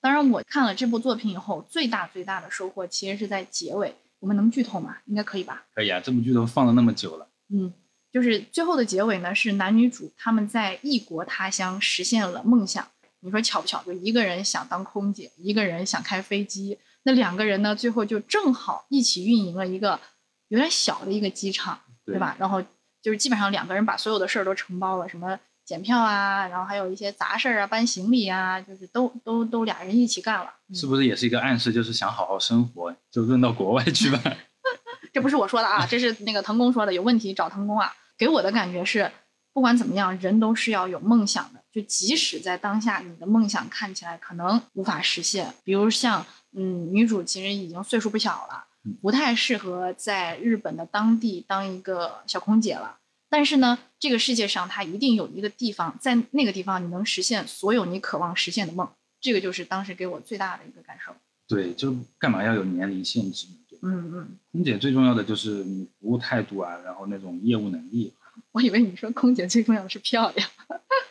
[0.00, 3.96] 当然，我看了这部作品以后，最大最大的收获其实是在结尾。
[4.20, 4.98] 我们能剧透吗？
[5.06, 5.64] 应该可以吧？
[5.74, 7.26] 可以啊，这部剧都放了那么久了。
[7.52, 7.72] 嗯，
[8.12, 12.86] 就是最后的结尾呢，是男女主他们在异国他乡实现了梦想。
[13.20, 13.82] 你说巧不巧？
[13.82, 16.78] 就一个人想当空姐，一个人想开飞机。
[17.02, 20.00] 那两个人呢，最后就正好一起运营了一个
[20.48, 22.34] 有点小的一个机场，对吧？
[22.38, 22.62] 然后
[23.02, 30.50] 就是基本上两个人把所有的事儿都承包了，什么检票啊，然后还有一些杂事儿啊，搬行李啊，就是都都都俩人一起干了。
[30.74, 34.18] 是不是也是一个暗示，就是想好好生活，就扔到国外去吧？
[35.12, 37.92] 这不是我说的啊，这是那个腾工说的，有问题找腾工啊。
[38.20, 39.10] 给我的感觉是，
[39.54, 46.26] 不管怎么样，人都是要有梦想的，就即使在当下，你的梦想看起来可能无法实现，比如像。
[46.52, 48.64] 嗯，女主其实已经岁数不小了，
[49.00, 52.98] 不太适合在日本的当地当一个小空姐了。
[53.28, 58.90] 但是呢，这个世界上它一定有一个地方，在那个地方你能实现所有你渴望实现的梦。
[59.20, 61.14] 这个就是当时给我最大的一个感受。
[61.46, 63.46] 对，就干嘛要有年龄限制？
[63.82, 64.38] 嗯嗯。
[64.52, 68.14] 空姐最重要的就是你服务态度啊，然后那种业务能力。
[68.52, 70.48] 我以为你说空姐最重要的是漂亮。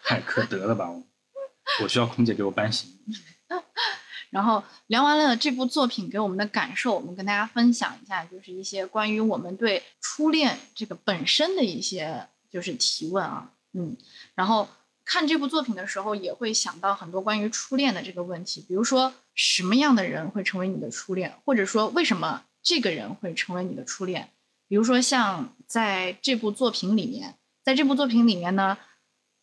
[0.04, 0.90] 太可得了吧！
[1.84, 3.16] 我需要空姐给我搬行李。
[4.32, 13.98] 然后聊完了这部作品给我们的感受，我们跟大家分享一下，就是一些关于我们对初恋这个本身的一些就是提问啊，嗯，
[14.36, 14.68] 然后
[15.04, 24.30] 看这部作品的时候也会想到很多关于初恋的这个问题，比如说什么样的人会成为你的初恋，或者说为什么这个人会成为你的初恋，
[24.68, 28.78] 比如说像在这部作品里面，在这部作品里面呢，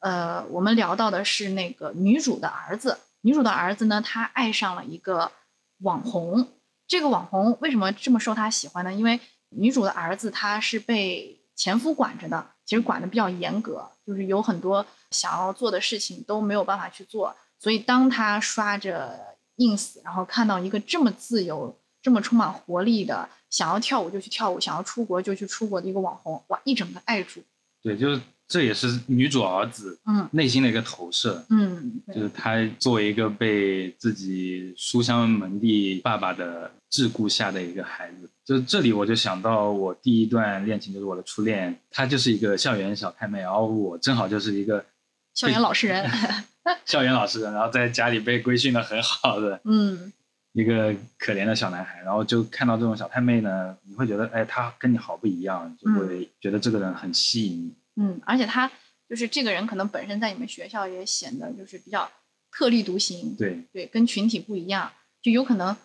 [0.01, 2.99] 呃，我们聊到的是那个女主的儿子。
[3.23, 5.33] 女主的儿子呢，他爱上了一个
[5.79, 6.49] 网红。
[6.87, 8.93] 这个网红为什么这么受他喜欢呢？
[8.93, 17.35] 因为女主的儿子他是被前夫管着的，其实管的比较严格，就是有很多想要做的事情都没有办法去做。
[17.59, 19.19] 所以当他刷着
[19.57, 27.43] ins，然后看到一个这么自由、这么充满活力的，想要跳舞就去跳舞，想要出国就去出国的一个网红，哇，一整个爱住。
[27.83, 28.21] 对，就是。
[28.49, 44.87] 这也是女主儿子嗯内心的一个投射，嗯，就是他作为一个被自己书香门第爸爸的桎梏下的一个孩子，就这里我就想到我第一段恋情就是我的初恋，她就是一个校园小太妹，然后我正好就是一个
[45.35, 46.09] 校园老实人，
[46.87, 50.13] 校园老实人，然后在家里被规训的很好的，嗯，
[50.57, 57.75] 一个可怜的小男孩，然后就看到这种小太妹呢，你会觉得哎，他跟你好不一样，就会觉得这个人很吸引你。
[57.97, 58.67] 嗯，而且他
[59.07, 62.11] 就是这个人，可能本身在你们学校也显得就是比较
[62.51, 64.91] 特立独行，对对，跟群体不一样，
[65.21, 65.77] 就有可能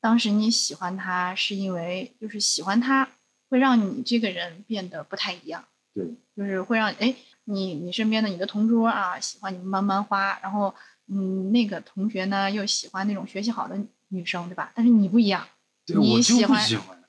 [0.00, 3.08] 当时你喜欢他是因为就是喜欢他
[3.48, 7.12] 会让你这个人变得不太一样，对，就是会让哎
[7.46, 10.72] 你你身边的你的同桌啊喜欢你们班班花，然后
[11.08, 13.76] 嗯那个同学呢又喜欢那种学习好的
[14.14, 14.72] 女生，对吧？
[14.74, 15.46] 但是你不一样，
[15.86, 16.60] 你喜欢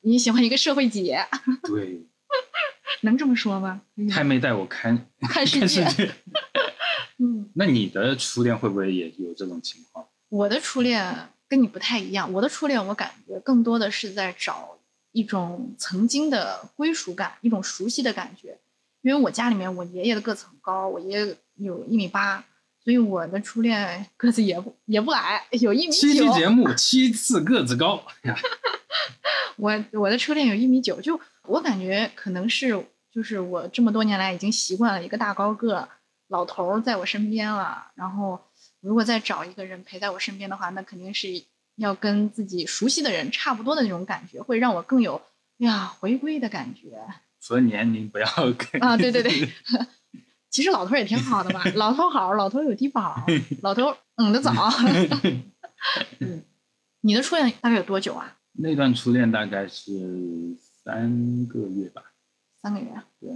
[0.01, 1.25] 你喜欢一个社会姐，
[1.63, 2.05] 对。
[3.01, 3.81] 能这么说吗？
[4.11, 6.11] 太妹带我看 看世界。
[7.17, 10.05] 嗯，那你的初恋会不会也有这种情况？
[10.29, 12.31] 我的初恋跟你不太一样。
[12.33, 14.77] 我的初恋，我感觉更多的是在找
[15.11, 18.57] 一种曾经的归属感，一种熟悉的感觉。
[19.01, 22.43] 因为我家里面，我爷爷的个子很高，我爷爷有一米八，
[22.86, 25.91] 所以我的初恋个子也不也不矮，有一米九。
[25.91, 28.02] 七期节目，七次个子高。
[29.58, 31.19] 我我的初恋有一米九，就。
[31.48, 32.69] 我感觉可能是，
[33.12, 35.88] 就是我这么多年来已经习惯了一个大高个
[36.30, 37.86] 老头在我身边了。
[37.93, 38.39] 然后，
[38.82, 41.28] 如果再找一个人陪在我身边的话，那肯定是
[41.76, 45.21] 要跟自己熟悉的人差不多的那种感觉，会让我更有
[45.58, 47.00] 呀回归的感觉。
[47.39, 49.48] 所以年龄不要 跟啊，对对对，
[50.55, 53.21] 其实老头也挺好的吧， 老头好，老头有低保，
[53.61, 54.53] 老头嗯的早。
[56.19, 56.43] 嗯，
[57.01, 58.37] 你的初恋大概有多久啊？
[58.53, 60.55] 那段初恋大概是。
[60.85, 62.03] 三个月吧，
[62.61, 62.85] 三个月，
[63.19, 63.31] 对，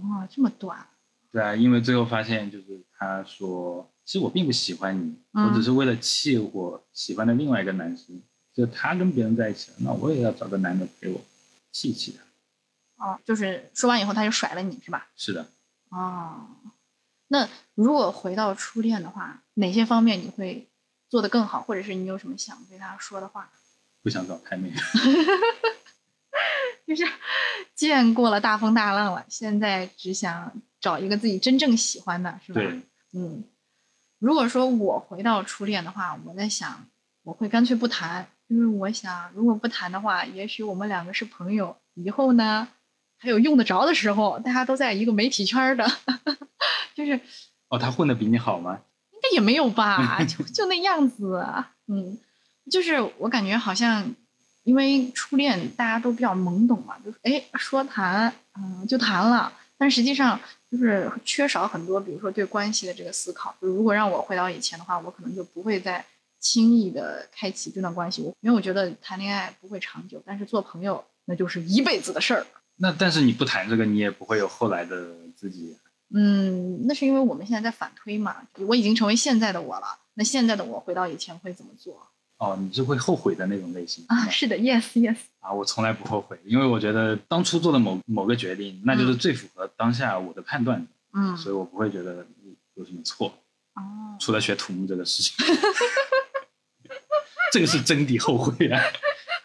[0.00, 0.84] 哇，这么短，
[1.30, 8.20] 对啊，因为最后发现就是他说，其实我并不喜欢你，嗯我只是为了气我喜欢的另外一个男生，
[8.52, 11.20] 就他跟别人在一起了，那我也要找个男的陪我
[11.70, 13.06] 气气他。
[13.06, 15.06] 哦，就是说完以后他就甩了你是吧？
[15.16, 15.46] 是的，
[15.94, 16.46] 哦，
[17.28, 20.68] 那如果回到初恋的话，哪些方面你会
[21.08, 23.48] 做得更好，或者是你有什么想对他说的话？
[24.02, 24.72] 不想找太妹。
[26.86, 27.04] 就是
[27.74, 32.60] 见过了大风大浪了，现在只想找一个自己真正喜欢的，是吧？
[32.60, 33.44] 对，嗯，
[34.18, 36.86] 如果说我回到初恋的话，我在想，
[37.22, 42.68] 我会干脆不谈，因为我想，如果不谈的话，也许我们两个是朋友，以后呢，
[43.24, 45.90] 还有用得着的时候，大家都在一个媒体圈儿的，
[46.94, 47.18] 就是
[47.70, 48.78] 哦，他混的比你好吗？
[49.12, 52.18] 应该也没有吧， 就就那样子啊，嗯，
[52.70, 54.14] 就是我感觉好像，
[54.64, 60.38] 因为初恋大家都比较懵懂嘛，就是哎说谈，嗯就谈了，但实际上
[60.70, 63.54] 就是缺少很多，比如说对关系的这个思考。
[63.58, 66.04] 就如果让我回到以前的话，我可能就不会再
[66.38, 72.46] 轻易的开启这段关系，我因为我觉得谈恋爱不会长久，但是做朋友那就是一辈子的事儿。
[72.76, 75.76] 那但是你不谈这个，你也不会有后来的自己。
[76.14, 78.36] 嗯，那是因为我们现在在反推嘛，
[78.68, 79.86] 我已经成为现在的我了。
[80.14, 82.06] 那现在的我回到以前会怎么做
[82.38, 84.28] 哦，你是会后悔的那种类型啊？
[84.28, 85.16] 是的，yes yes。
[85.40, 92.26] 啊，我从来不后悔，因为我觉得当初做的某某个决定，那就是最符合当下我的判断的，嗯，所以我不会觉得
[92.74, 93.28] 有什么错，
[93.74, 93.82] 哦，
[94.20, 95.34] 除了学土木这个事情，
[97.50, 98.80] 这个是真的后悔啊。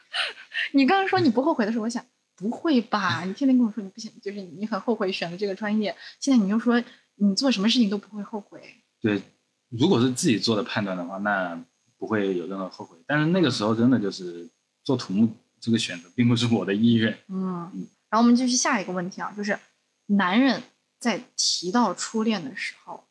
[0.73, 2.03] 你刚刚说你不后悔的时候，我想
[2.39, 3.23] 不会吧？
[3.25, 6.81] 你天天跟我说你不想，就是你很后悔选了这个专业，现在你又说
[7.15, 8.61] 你做什么事情都不会后悔。
[9.01, 9.21] 对，
[9.67, 11.61] 如果是自己做的判断的话，那
[11.97, 12.97] 不会有任何后悔。
[13.05, 14.49] 但是那个时候真的就是
[14.85, 17.17] 做土木这个选择，并不是我的意愿。
[17.27, 17.69] 嗯，
[18.09, 19.59] 然后我们继续下一个问题啊，就是
[20.05, 20.63] 男人
[20.97, 23.03] 在提到初恋的时候，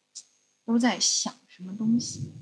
[0.64, 2.32] 都在想什么东西？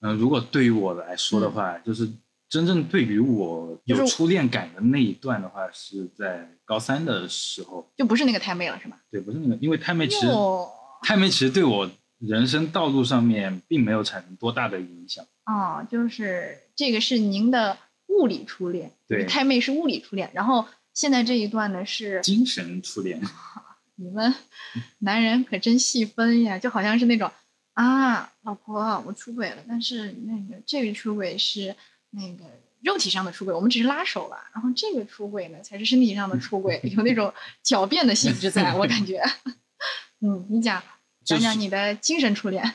[0.00, 2.06] 嗯、如果对于我来说的话，就是
[2.54, 7.84] 真正对于我有初恋感的那一段的话，是在高三的时候。
[7.96, 8.96] 就不是那个太妹了，是吧？
[9.10, 10.70] 对，不是那个，因为太妹其实哟，
[11.02, 11.90] 太妹其实对我
[12.20, 15.26] 人生道路上面并没有产生多大的影响。
[15.46, 23.20] 哦，就是这个是您的物理初恋，对太妹是物理初恋，然后现在这一段呢是精神初恋，
[23.96, 24.32] 你们
[25.00, 27.28] 男人可真细分呀，就好像是那种
[27.72, 31.74] 啊，老婆，我出轨了，但是那个这个出轨是
[32.14, 32.44] 那个
[32.82, 37.32] 肉体上的出轨，我们只是拉手了，然后这个出轨呢才是身体上的出轨，有那种
[37.64, 39.22] 狡辩的性质在，我感觉。
[40.20, 40.82] 嗯，你讲
[41.24, 42.74] 讲讲你的精神初恋。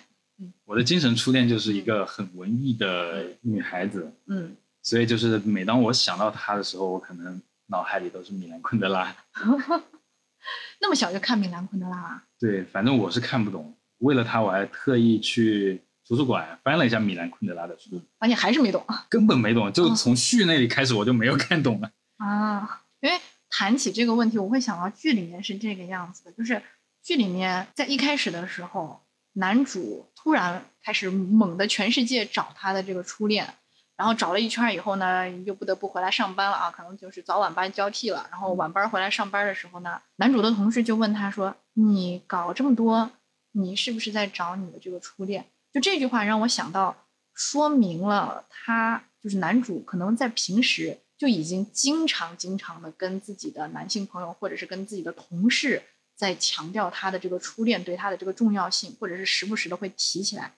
[0.66, 9.16] 我的精神初恋就是一个很文艺的女孩子，嗯，所以就是每当我想到她的时候，我可能脑海里都是米兰昆德拉。
[10.80, 12.24] 那么小就看米兰昆德拉了。
[12.40, 13.76] 对，反正我是看不懂。
[13.98, 21.92] 为了她，我还特意去图书馆翻了一下米兰昆德拉的书，发现还是没懂根本没懂，就从序那里开始我就没有看懂了。
[22.18, 22.82] 啊。
[23.02, 23.18] 因为
[23.50, 26.62] 谈起这个问题，我会想到剧里面是这个样子的，就是
[27.04, 29.02] 剧里面在一开始的时候，
[29.34, 33.54] 男主突然开始猛的全世界找他的这个初恋，
[33.96, 38.28] 然后找了一圈儿以后呢，又不得不回来上班了啊，可能就是早晚班交替了。
[38.32, 43.12] 然后晚班回来上班的时候呢，男主的同事就问他说：“你搞这么多，
[43.52, 46.96] 你是不是在找你的这个初恋？”就这句话让我想到，
[47.34, 55.82] 说明了他就是男主可能在平时就已经经常经常的跟自己的男性朋友或者是跟自己的同事
[56.16, 60.54] 在强调他的这个初恋对他的这个重要性，或者是时不时的会提起来。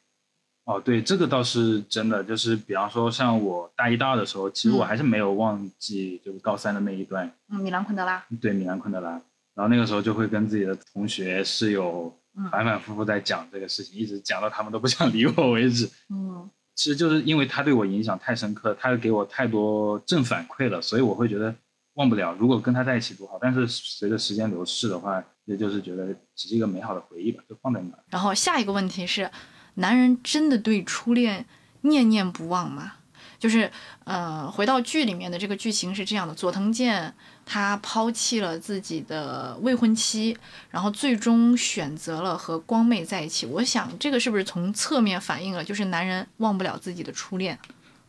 [0.63, 2.23] 哦，对，这个倒是真的。
[2.23, 9.09] 就是比方说，像我大一、大二的时候，其实我嗯还是没有忘记，就是高三的那一段，嗯，米兰昆德拉，对米兰昆德拉。
[9.53, 12.20] 然后那个时候就会跟自己的同学、室友嗯
[12.51, 15.89] 反反复复在讲这个事情，一直讲到他们都不想理我为止。
[16.09, 21.53] 嗯其实就是因为他对我影响太深刻，他给我太多正反馈了，所以我会觉得
[21.95, 22.33] 忘不了。
[22.39, 28.03] 如果跟他在一起多好，但是随着时间流逝的话，也就是觉得只是一个美好的回忆吧，就放在那儿。
[28.07, 29.29] 然后下一个问题是，
[29.75, 31.45] 男人真的对初恋
[31.81, 32.93] 念念不忘吗？
[33.37, 33.69] 就是
[34.05, 37.13] 呃，回到剧里面的这个剧情是这样的：佐藤健
[37.45, 40.37] 他抛弃了自己的未婚妻，
[40.69, 43.45] 然后最终选择了和光妹在一起。
[43.45, 47.57] 我想这个是不是从侧面反映了，就是男人忘不了自己的初恋？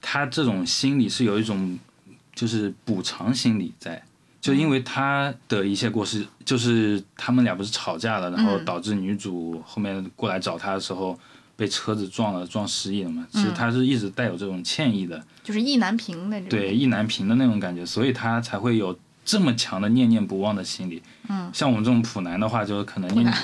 [0.01, 1.79] 他这种心理是有一种
[2.35, 4.03] 就是补偿心理在，
[4.41, 11.19] 就因为他的一些过失，就是他们俩不是吵架了，然后嗯导致女主后面过来找他的时候
[11.55, 13.27] 被车子撞了，撞失忆了嘛。
[13.31, 16.59] 其实嗯他是一直带有这种歉意的，就是意难平的这种。
[16.59, 21.03] 对意难平的那种感觉，所以他才会有这么强的念念不忘的心理。
[21.29, 23.35] 嗯，像我们这种普男的话，就可能念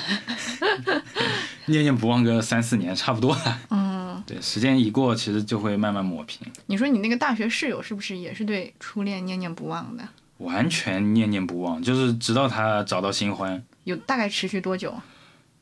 [1.67, 3.59] 念念不忘个三四年差不多了。
[3.69, 6.47] 嗯，对，时间一过，其实就会慢慢抹平。
[6.65, 10.03] 你说你那个大学室友是不是也是对初恋念念不忘的？
[10.39, 14.93] 完全念念不忘，就是直到他找到新欢，有大概持续多久？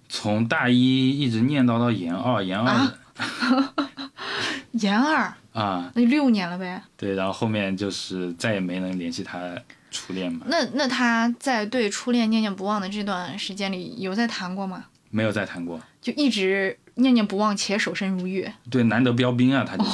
[0.09, 2.97] 从大一一直念叨到研二，研二啊
[4.73, 6.81] 研二，啊，那就六年了呗。
[6.95, 9.51] 对，然后后面就是再也没能联系他
[9.97, 14.85] 初恋嘛，那那他在对初恋念念不忘的这段时间里，有在谈过吗？
[15.09, 15.79] 没有再谈过。
[16.01, 19.89] 就一直念念不忘且守身如玉，对，难得标兵啊，他就是。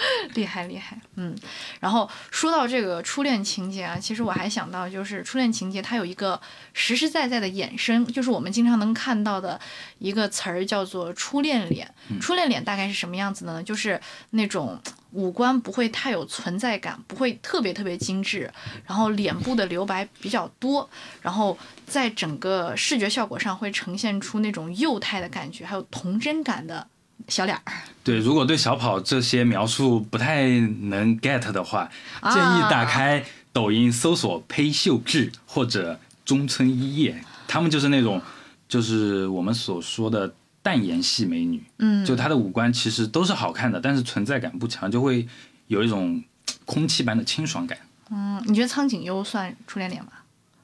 [0.34, 0.96] 厉害厉害。
[1.16, 1.36] 嗯，
[1.80, 6.40] 然后说到这个初恋情节啊，其实我还想到，就是初恋情节它有一个
[6.72, 9.60] 实实在在的衍生，就是我们经常能看到的
[9.98, 11.92] 一个词儿叫做初恋脸。
[12.20, 13.62] 初恋脸大概是什么样子的呢？
[13.62, 14.00] 就是
[14.30, 14.78] 那种
[15.12, 18.50] 五官不会太有存在感，不会特别特别精致，
[18.86, 20.88] 然后脸部的留白比较多，
[21.22, 21.56] 然后
[21.86, 26.86] 在整个视觉效果上会呈现出那种幼态的感觉，还有童真感的
[27.26, 27.72] 小脸儿。
[28.04, 31.90] 对，如果对小跑这些描述不太能 get 的话，
[32.20, 38.20] 啊建议打开抖音搜索裴秀智或者中村一叶，他们就是那种，
[38.68, 40.32] 就是我们所说的
[40.68, 45.26] 淡颜系美女，嗯，就她的五官其实都是好看的，但是存在感不强，就会
[45.66, 46.22] 有一种
[46.66, 47.78] 空气般的清爽感。
[48.10, 50.12] 嗯，你觉得苍井优算初恋脸吗？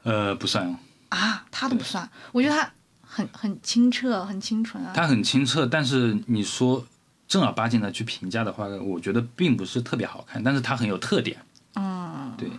[0.02, 0.76] 呃，不算哦，
[1.08, 4.92] 啊，她都不算，我觉得她很很清澈，很清纯啊。
[4.94, 6.86] 她很清澈，但是你说
[7.26, 11.38] 正儿八经的去评价的话，我觉得并不是特别好看，但是她很有特点。
[11.76, 12.50] 嗯，对。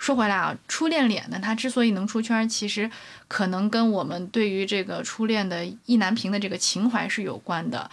[0.00, 2.90] 说回来啊，初恋脸呢，它之所以能出圈，其实
[3.28, 7.90] 可能跟我们对于这个初恋的意难平的这个情怀是有关的。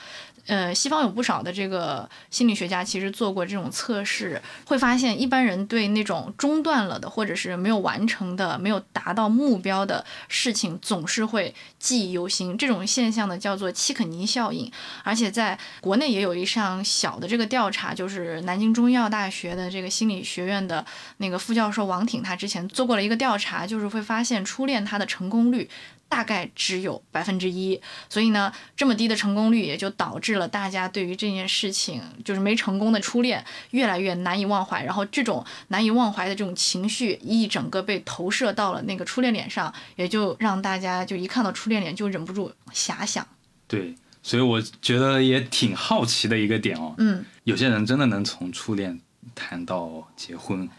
[0.48, 12.58] 呃，西方有不少的这个心理学家其实做过这种测试，会发现一般人对那种中断了的或者是没有完成的、没有达到目标的事情，总是会记忆犹新。
[12.58, 14.72] 这种现象呢，叫做契肯尼效应。
[15.04, 20.86] 而且在国内也有一项小的这个调查，就是南京中医药大学的这个心理学院的
[21.18, 25.70] 那个副教授王挺，他之前做过了一个调查，就是会发现初恋它的成功率。
[26.10, 27.80] 大概只有百分之一，
[28.10, 34.84] 所以呢，这么低的成功率也就导致了大家对于这件事情，就是没成功的初恋越来越难以忘怀。
[34.84, 43.28] 然后这种难以忘怀的这种情绪，一整个被投射到了那个初恋脸上，也就让大家就一看到初恋脸就忍不住遐想。
[43.68, 43.94] 对，
[44.24, 46.96] 所以我觉得也挺好奇的一个点哦。
[46.98, 49.00] 嗯，有些人真的能从初恋
[49.36, 50.70] 谈到结婚，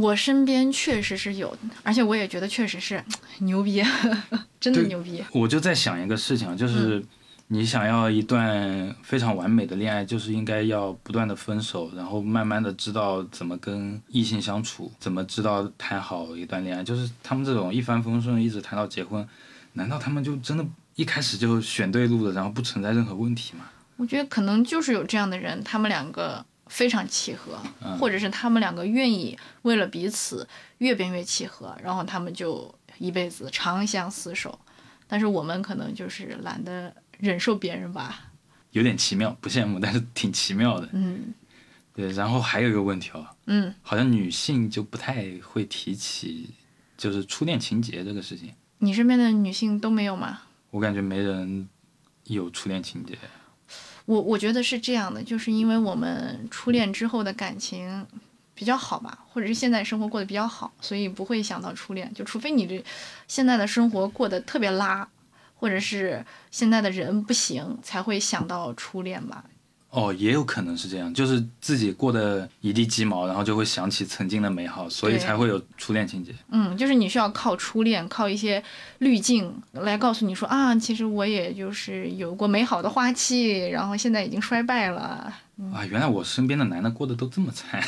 [0.00, 3.02] 我身边确实是有，而且我也觉得确实是
[3.40, 3.82] 牛逼，
[4.60, 5.22] 真的牛逼。
[5.32, 7.04] 我就在想一个事情啊，就是
[7.48, 16.82] 你想要一段非常完美的恋爱，就是应该要不断的分手，然后慢慢的知道怎么跟异性相处，怎么知道谈好一段恋爱。
[16.82, 19.26] 就是他们这种一帆风顺一直谈到结婚，
[19.74, 20.66] 难道他们就真的
[20.96, 23.66] 一开始就选对路了，然后不存在任何问题吗？
[23.96, 30.48] 我觉得可能就是有这样的人，他们两个非常契合，嗯或者是他们两个愿意为了彼此
[30.78, 34.58] 越变越契合，然后他们就一辈子长相厮守。
[35.08, 38.32] 但是我们可能就是懒得忍受别人吧，
[38.72, 40.88] 有点奇妙，不羡慕，但是挺奇妙的。
[40.92, 41.32] 嗯
[41.94, 46.50] 对，然后还有一个问题哦，嗯，好像女性就不太会提起，
[46.98, 48.52] 就是初恋情节这个事情。
[48.78, 50.42] 你身边的女性都没有吗？
[50.70, 51.66] 我感觉没人
[52.24, 53.16] 有初恋情节。
[54.06, 58.06] 我我觉得是这样的，就是因为我们初恋之后的感情
[58.54, 62.10] 比较好吧，或者是现在生活过得比较好，所以不会想到初恋。
[62.14, 62.82] 就除非你这
[63.28, 65.06] 现在的生活过得特别拉，
[65.56, 69.44] 或者是现在的人不行，才会想到初恋吧。
[69.90, 76.34] 哦，也有可能是这样，就是自己过得一地鸡毛，然后就会想起曾经的美好，所以才会有初恋情节。
[76.50, 78.62] 嗯，就是你需要靠初恋，靠一些
[78.98, 85.32] 滤镜来告诉你说啊，其实我也就是有过美好的花期，然后现在已经衰败了。
[85.72, 87.82] 啊，原来我身边的男的过得都这么惨。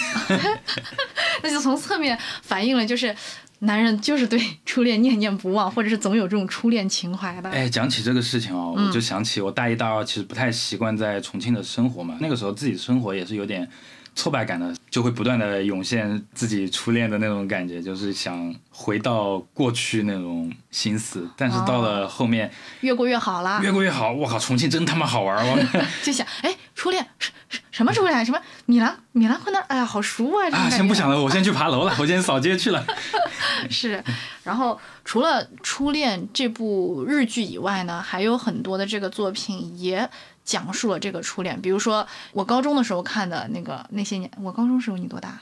[1.43, 3.15] 那就从侧面反映了，就是
[3.61, 7.51] 男人就是对初恋念念不忘， 或者是总有这种初恋情怀吧。
[7.53, 13.69] 哎，讲起这个事情哦，嗯我就想起我大一、大二其实不太习惯在重庆的生活嘛，那个时候自己生活也是有点
[14.15, 21.29] 挫败感的，就会不断的涌现自己初恋的那种感觉，就是想回到过去那种心思。
[21.37, 22.51] 但是到了后面，
[22.81, 25.45] 越过越好啦，越过越好，我靠，重庆真他妈好玩儿！
[25.47, 28.25] 我 就想，哎，初恋什什什么初恋？
[28.25, 29.65] 什么米兰米兰昆那儿？
[29.67, 30.47] 哎呀，好熟啊！
[30.53, 32.87] 啊，先不想了，我先去 爬楼了，我先扫街去了。
[33.69, 34.03] 是，
[34.45, 40.09] 然后除了《初恋》这部日剧以外呢，还有很多的这个作品也
[40.45, 41.61] 讲述了这个初恋。
[41.61, 45.37] 比如说我高中的时候看的那个那些年，我高中时候你多大？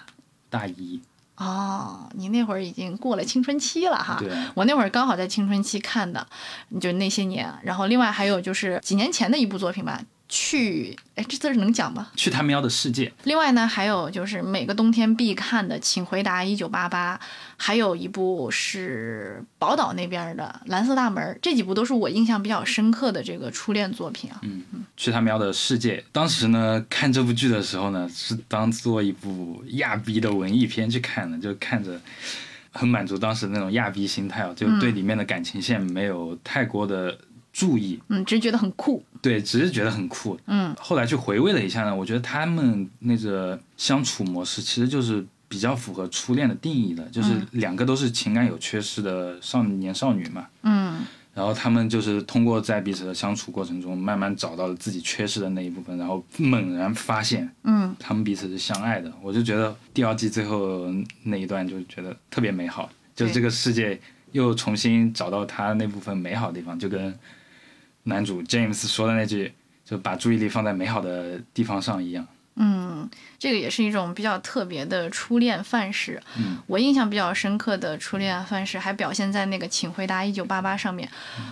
[0.48, 1.02] 大一，
[1.36, 4.16] 哦，你那会儿已经过了青春期了哈。
[4.18, 6.26] 对，我那会儿刚好在青春期看的，
[6.80, 7.52] 就那些年。
[7.62, 10.00] 然后另外还有就是几年前的一部作品吧。
[10.28, 12.08] 去，哎，这字能讲吗？
[12.16, 13.12] 去他喵的世界。
[13.24, 17.16] 另外呢，还有就是每个冬天必看的《请回答一九八八》，
[17.56, 24.40] 还有一部是宝岛那边的《蓝色大门》，这几部都是我印象比较深刻的这个初恋作品啊。
[24.42, 24.64] 嗯，
[24.96, 26.02] 去他喵的世界。
[26.10, 32.00] 当时呢，看这部剧的时候呢，是当做一部亚逼的文艺片去看的，就看着
[32.72, 37.16] 很满足当时那种亚逼心态啊，就对里面的感情线没有太过的。
[37.56, 40.76] 注意，嗯，只是觉得很酷，对，只是觉得很酷，嗯。
[40.78, 51.02] 后来去回味了一下呢，我觉得他们那个相处模式其实就是比较符合初恋的定义的，就是两个都是情感有缺失的少年少女嘛，嗯。
[51.32, 59.10] 然后他们就是通过在彼此的相处过程中，慢慢找到了自己缺失的那一部分，然后猛然发现，嗯，他们彼此是相爱的。
[59.22, 60.92] 我就觉得第二季最后
[61.22, 63.98] 那一段就觉得特别美好，就是这个世界
[64.32, 67.18] 又重新找到他那部分美好的地方，就跟。
[68.08, 69.52] 男主 James 说的那句，
[69.84, 72.26] 就把注意力放在美好的地方上一样。
[72.58, 76.22] 嗯，这个也是一种比较特别的初恋范式。
[76.38, 81.06] 嗯，我印象比较深刻的初恋范式还表现在那个《请回答一九八八》上面。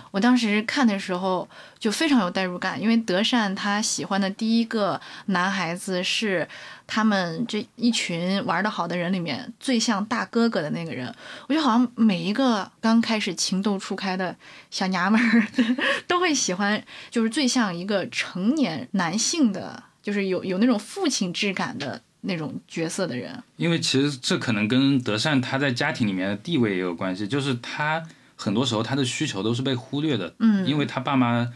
[0.09, 1.47] 我当时看的时候
[1.77, 6.47] 就非常有代入感，因为德善他喜欢的第一个男孩子是
[6.87, 11.13] 他们这一群玩的好的人里面最像大哥哥的那个人。
[11.47, 14.35] 我觉得好像每一个刚开始情窦初开的
[14.71, 15.47] 小娘们儿
[16.07, 19.83] 都会喜欢，就是最像一个成年男性的。
[20.05, 28.03] 就是有有那种父亲质感的那种角色的人，因为其实这可能跟德善他在家庭里面的地位也有关系，就是他
[28.35, 31.51] 很多时候他的需求都是被忽略的，嗯，因为他爸妈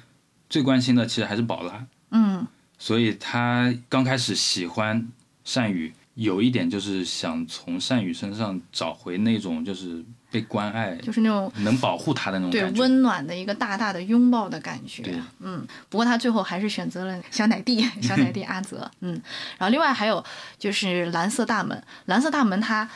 [0.50, 2.48] 最关心的其实还是宝拉，嗯，
[2.80, 5.08] 所以他刚开始喜欢
[5.44, 10.04] 善宇，有一点就是想从善宇身上找回那种就是。
[10.32, 15.04] 被关爱，就是那种能保护他的那种对温暖的一个大大的拥抱的感觉。
[15.40, 18.90] 嗯，不过他最后还是选择了小奶弟，小奶弟阿泽。
[19.00, 19.12] 嗯，
[19.58, 20.24] 然后另外还有
[20.58, 22.90] 就是蓝色大门，蓝色大门它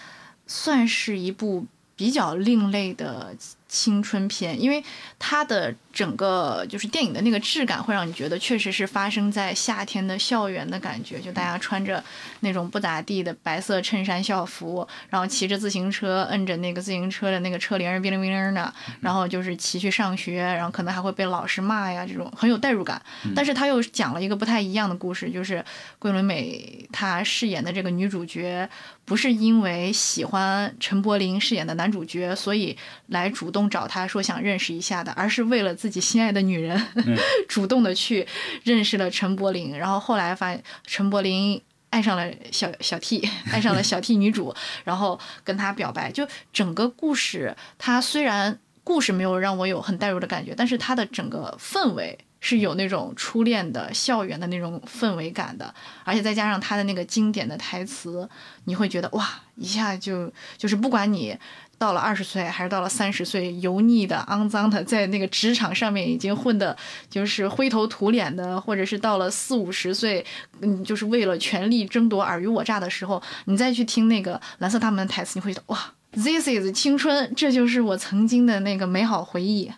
[0.48, 1.66] 算是一部
[1.96, 3.36] 比较另类的。
[3.74, 4.84] 青春片，因为
[5.18, 11.20] 它的整个就是电影的那个质感，会让你觉得确实是发生在夏天的校园的感觉。
[11.20, 12.04] 就大家穿着
[12.42, 23.02] 那种不咋地的白色衬衫校服，然后骑着自行车，摁着那个自行车的那个车铃儿，叮铃叮铃的，然后就是骑去上学，然后可能还会被老师骂呀，这种很有代入感。
[23.36, 25.64] 但是他又讲了一个不太一样的故事，就是
[26.00, 28.70] 桂纶镁她饰演的这个女主角，
[29.04, 32.78] 不是因为喜欢陈柏霖饰演的男主角，所以
[33.08, 33.64] 来主动。
[33.74, 36.82] 找他说想认识一下的，而是为了自己心爱的女人，
[37.50, 38.26] 主动的去
[38.64, 43.22] 认识了陈柏霖，然后后来发现陈柏霖爱上了小小 T，
[43.52, 44.56] 爱上了小 T 女主，
[44.86, 46.10] 然后跟她表白。
[46.10, 55.76] 就整个故事，他虽然故事没有让我有很代入的感觉，但是他的整个氛围是有那种初恋的校园的那种氛围感的，
[56.06, 58.30] 而且再加上他的那个经典的台词，
[58.64, 61.38] 你会觉得哇，一下就就是不管你。
[61.84, 66.74] 到了二十岁还是到了三十岁，油腻的、肮脏的，在那个职场上面已经混的，
[67.10, 70.26] 就是灰头土脸的，或者是到了四五十岁，
[70.62, 75.78] 嗯，就是为了权力争夺尔虞我诈的时候，你再去听那个蓝色大门的台词，你会觉得哇
[76.14, 79.70] ，This is 青春，这就是我曾经的那个美好回忆。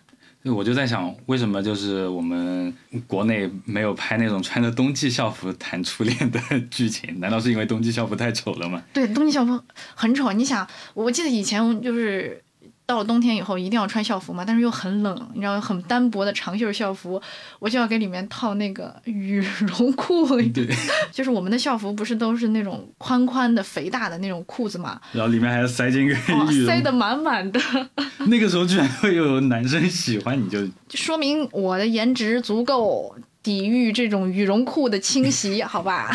[0.54, 2.72] 我就在想，为什么就是我们
[3.06, 6.40] 国内没有拍那种穿着冬季校服谈初恋的
[6.70, 7.18] 剧情？
[7.20, 8.82] 难道是因为冬季校服太丑了吗？
[8.92, 9.60] 对，冬季校服
[9.94, 10.32] 很丑。
[10.32, 12.42] 你想，我记得以前就是。
[12.86, 17.20] 到了冬天以后一定要穿校服嘛，但是又很冷，你知道很单薄的长袖校服，
[17.58, 20.24] 我就要给里面套那个羽绒裤。
[20.52, 20.68] 对，
[21.10, 26.14] 就是我们的校服不是都是那种宽宽的、肥大的那种裤子嘛，然后里面还要塞进个
[26.52, 27.60] 羽塞得满满的。
[28.28, 36.10] 那个时候居然会有男生喜欢你就，就说明我的颜值足够抵御这种羽绒裤的侵袭，好吧？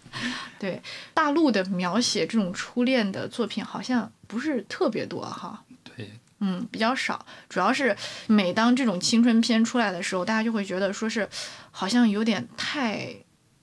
[0.58, 0.80] 对，
[1.12, 5.62] 大陆的描写这种初恋的作品好像不是特别多哈。
[6.40, 11.28] 嗯，比较少，主要是每当这种青春片出来的时候，大家就会觉得说是，
[11.70, 13.14] 好像有点太。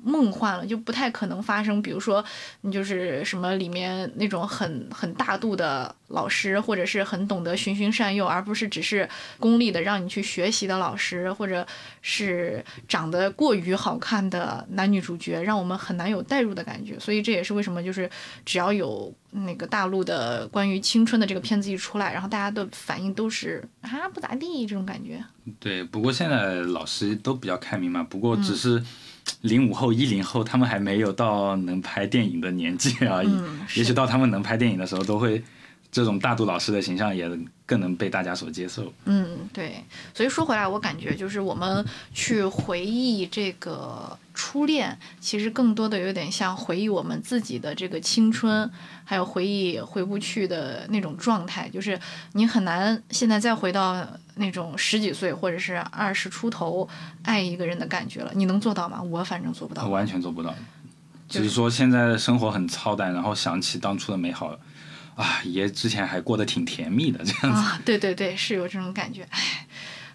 [0.05, 1.81] 梦幻了，就不太可能发生。
[1.81, 2.23] 比如说，
[2.61, 11.65] 你就是什么里面那种很很大度的老师，或者是很懂得循循善诱，而不是只是功利的让你去学习的老师，或者
[12.03, 16.99] 是长得过于好看的男女主角，让我们很难有代入的感觉。
[16.99, 18.07] 所以这也是为什么，就是
[18.45, 25.23] 只要有那个大陆的关于青春的这个片子一出来，然后大家的反应都是啊不咋地这种感觉。
[25.59, 28.83] 对，不过现在老师都比较开明嘛，不过只是。
[29.41, 33.27] 零五后、一零后，他们还没有到能拍电影的年纪而已。
[33.27, 35.43] 嗯也许到他们能拍电影的时候，都会
[35.91, 37.29] 这种大度老师的形象也
[37.65, 38.93] 更能被大家所接受。
[39.05, 48.69] 嗯，对，所以说回来，我感觉就是我们去回忆这个初恋，其实更多的有点像回忆我们自己的这个青春，
[49.03, 51.99] 还有回忆回不去的那种状态，就是
[52.33, 56.87] 你很难现在再回到那种十几岁或者是二十出头
[57.23, 58.31] 爱一个人的感觉了。
[58.35, 59.01] 你能做到吗？
[59.01, 59.87] 我反正做不到。
[59.87, 60.53] 完全做不到。
[61.27, 64.55] 就只是说现在的生活很操蛋，然后想起当初的美好，
[65.15, 67.61] 啊，爷之前还过得挺甜蜜的这样子。
[67.61, 69.25] 啊，对对对，是有这种感觉。
[69.31, 69.67] 唉，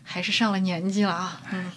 [0.03, 1.41] 还是上了年纪了啊。
[1.53, 1.71] 嗯。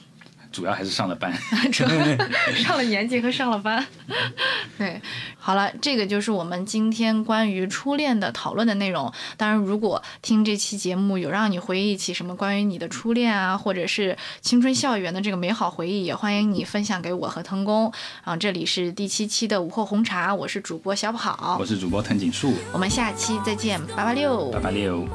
[0.53, 1.33] 主要还是上了班。
[1.73, 1.89] 主要
[2.55, 3.85] 上了年纪和上了班，
[4.77, 5.01] 对，
[5.37, 9.11] 好了，这个就是我们今天关于初恋的讨论的内容。
[9.35, 17.91] 当然，如果听这期节目有让你回忆起什么关于你的初恋啊，或者是青春校园的这个美好回忆，也欢迎你分享给我和腾工。
[18.23, 25.07] 啊，这里是第七期的午后红茶，我是主播小跑我，是主播藤井树，我们下期再见，八八六，八八六。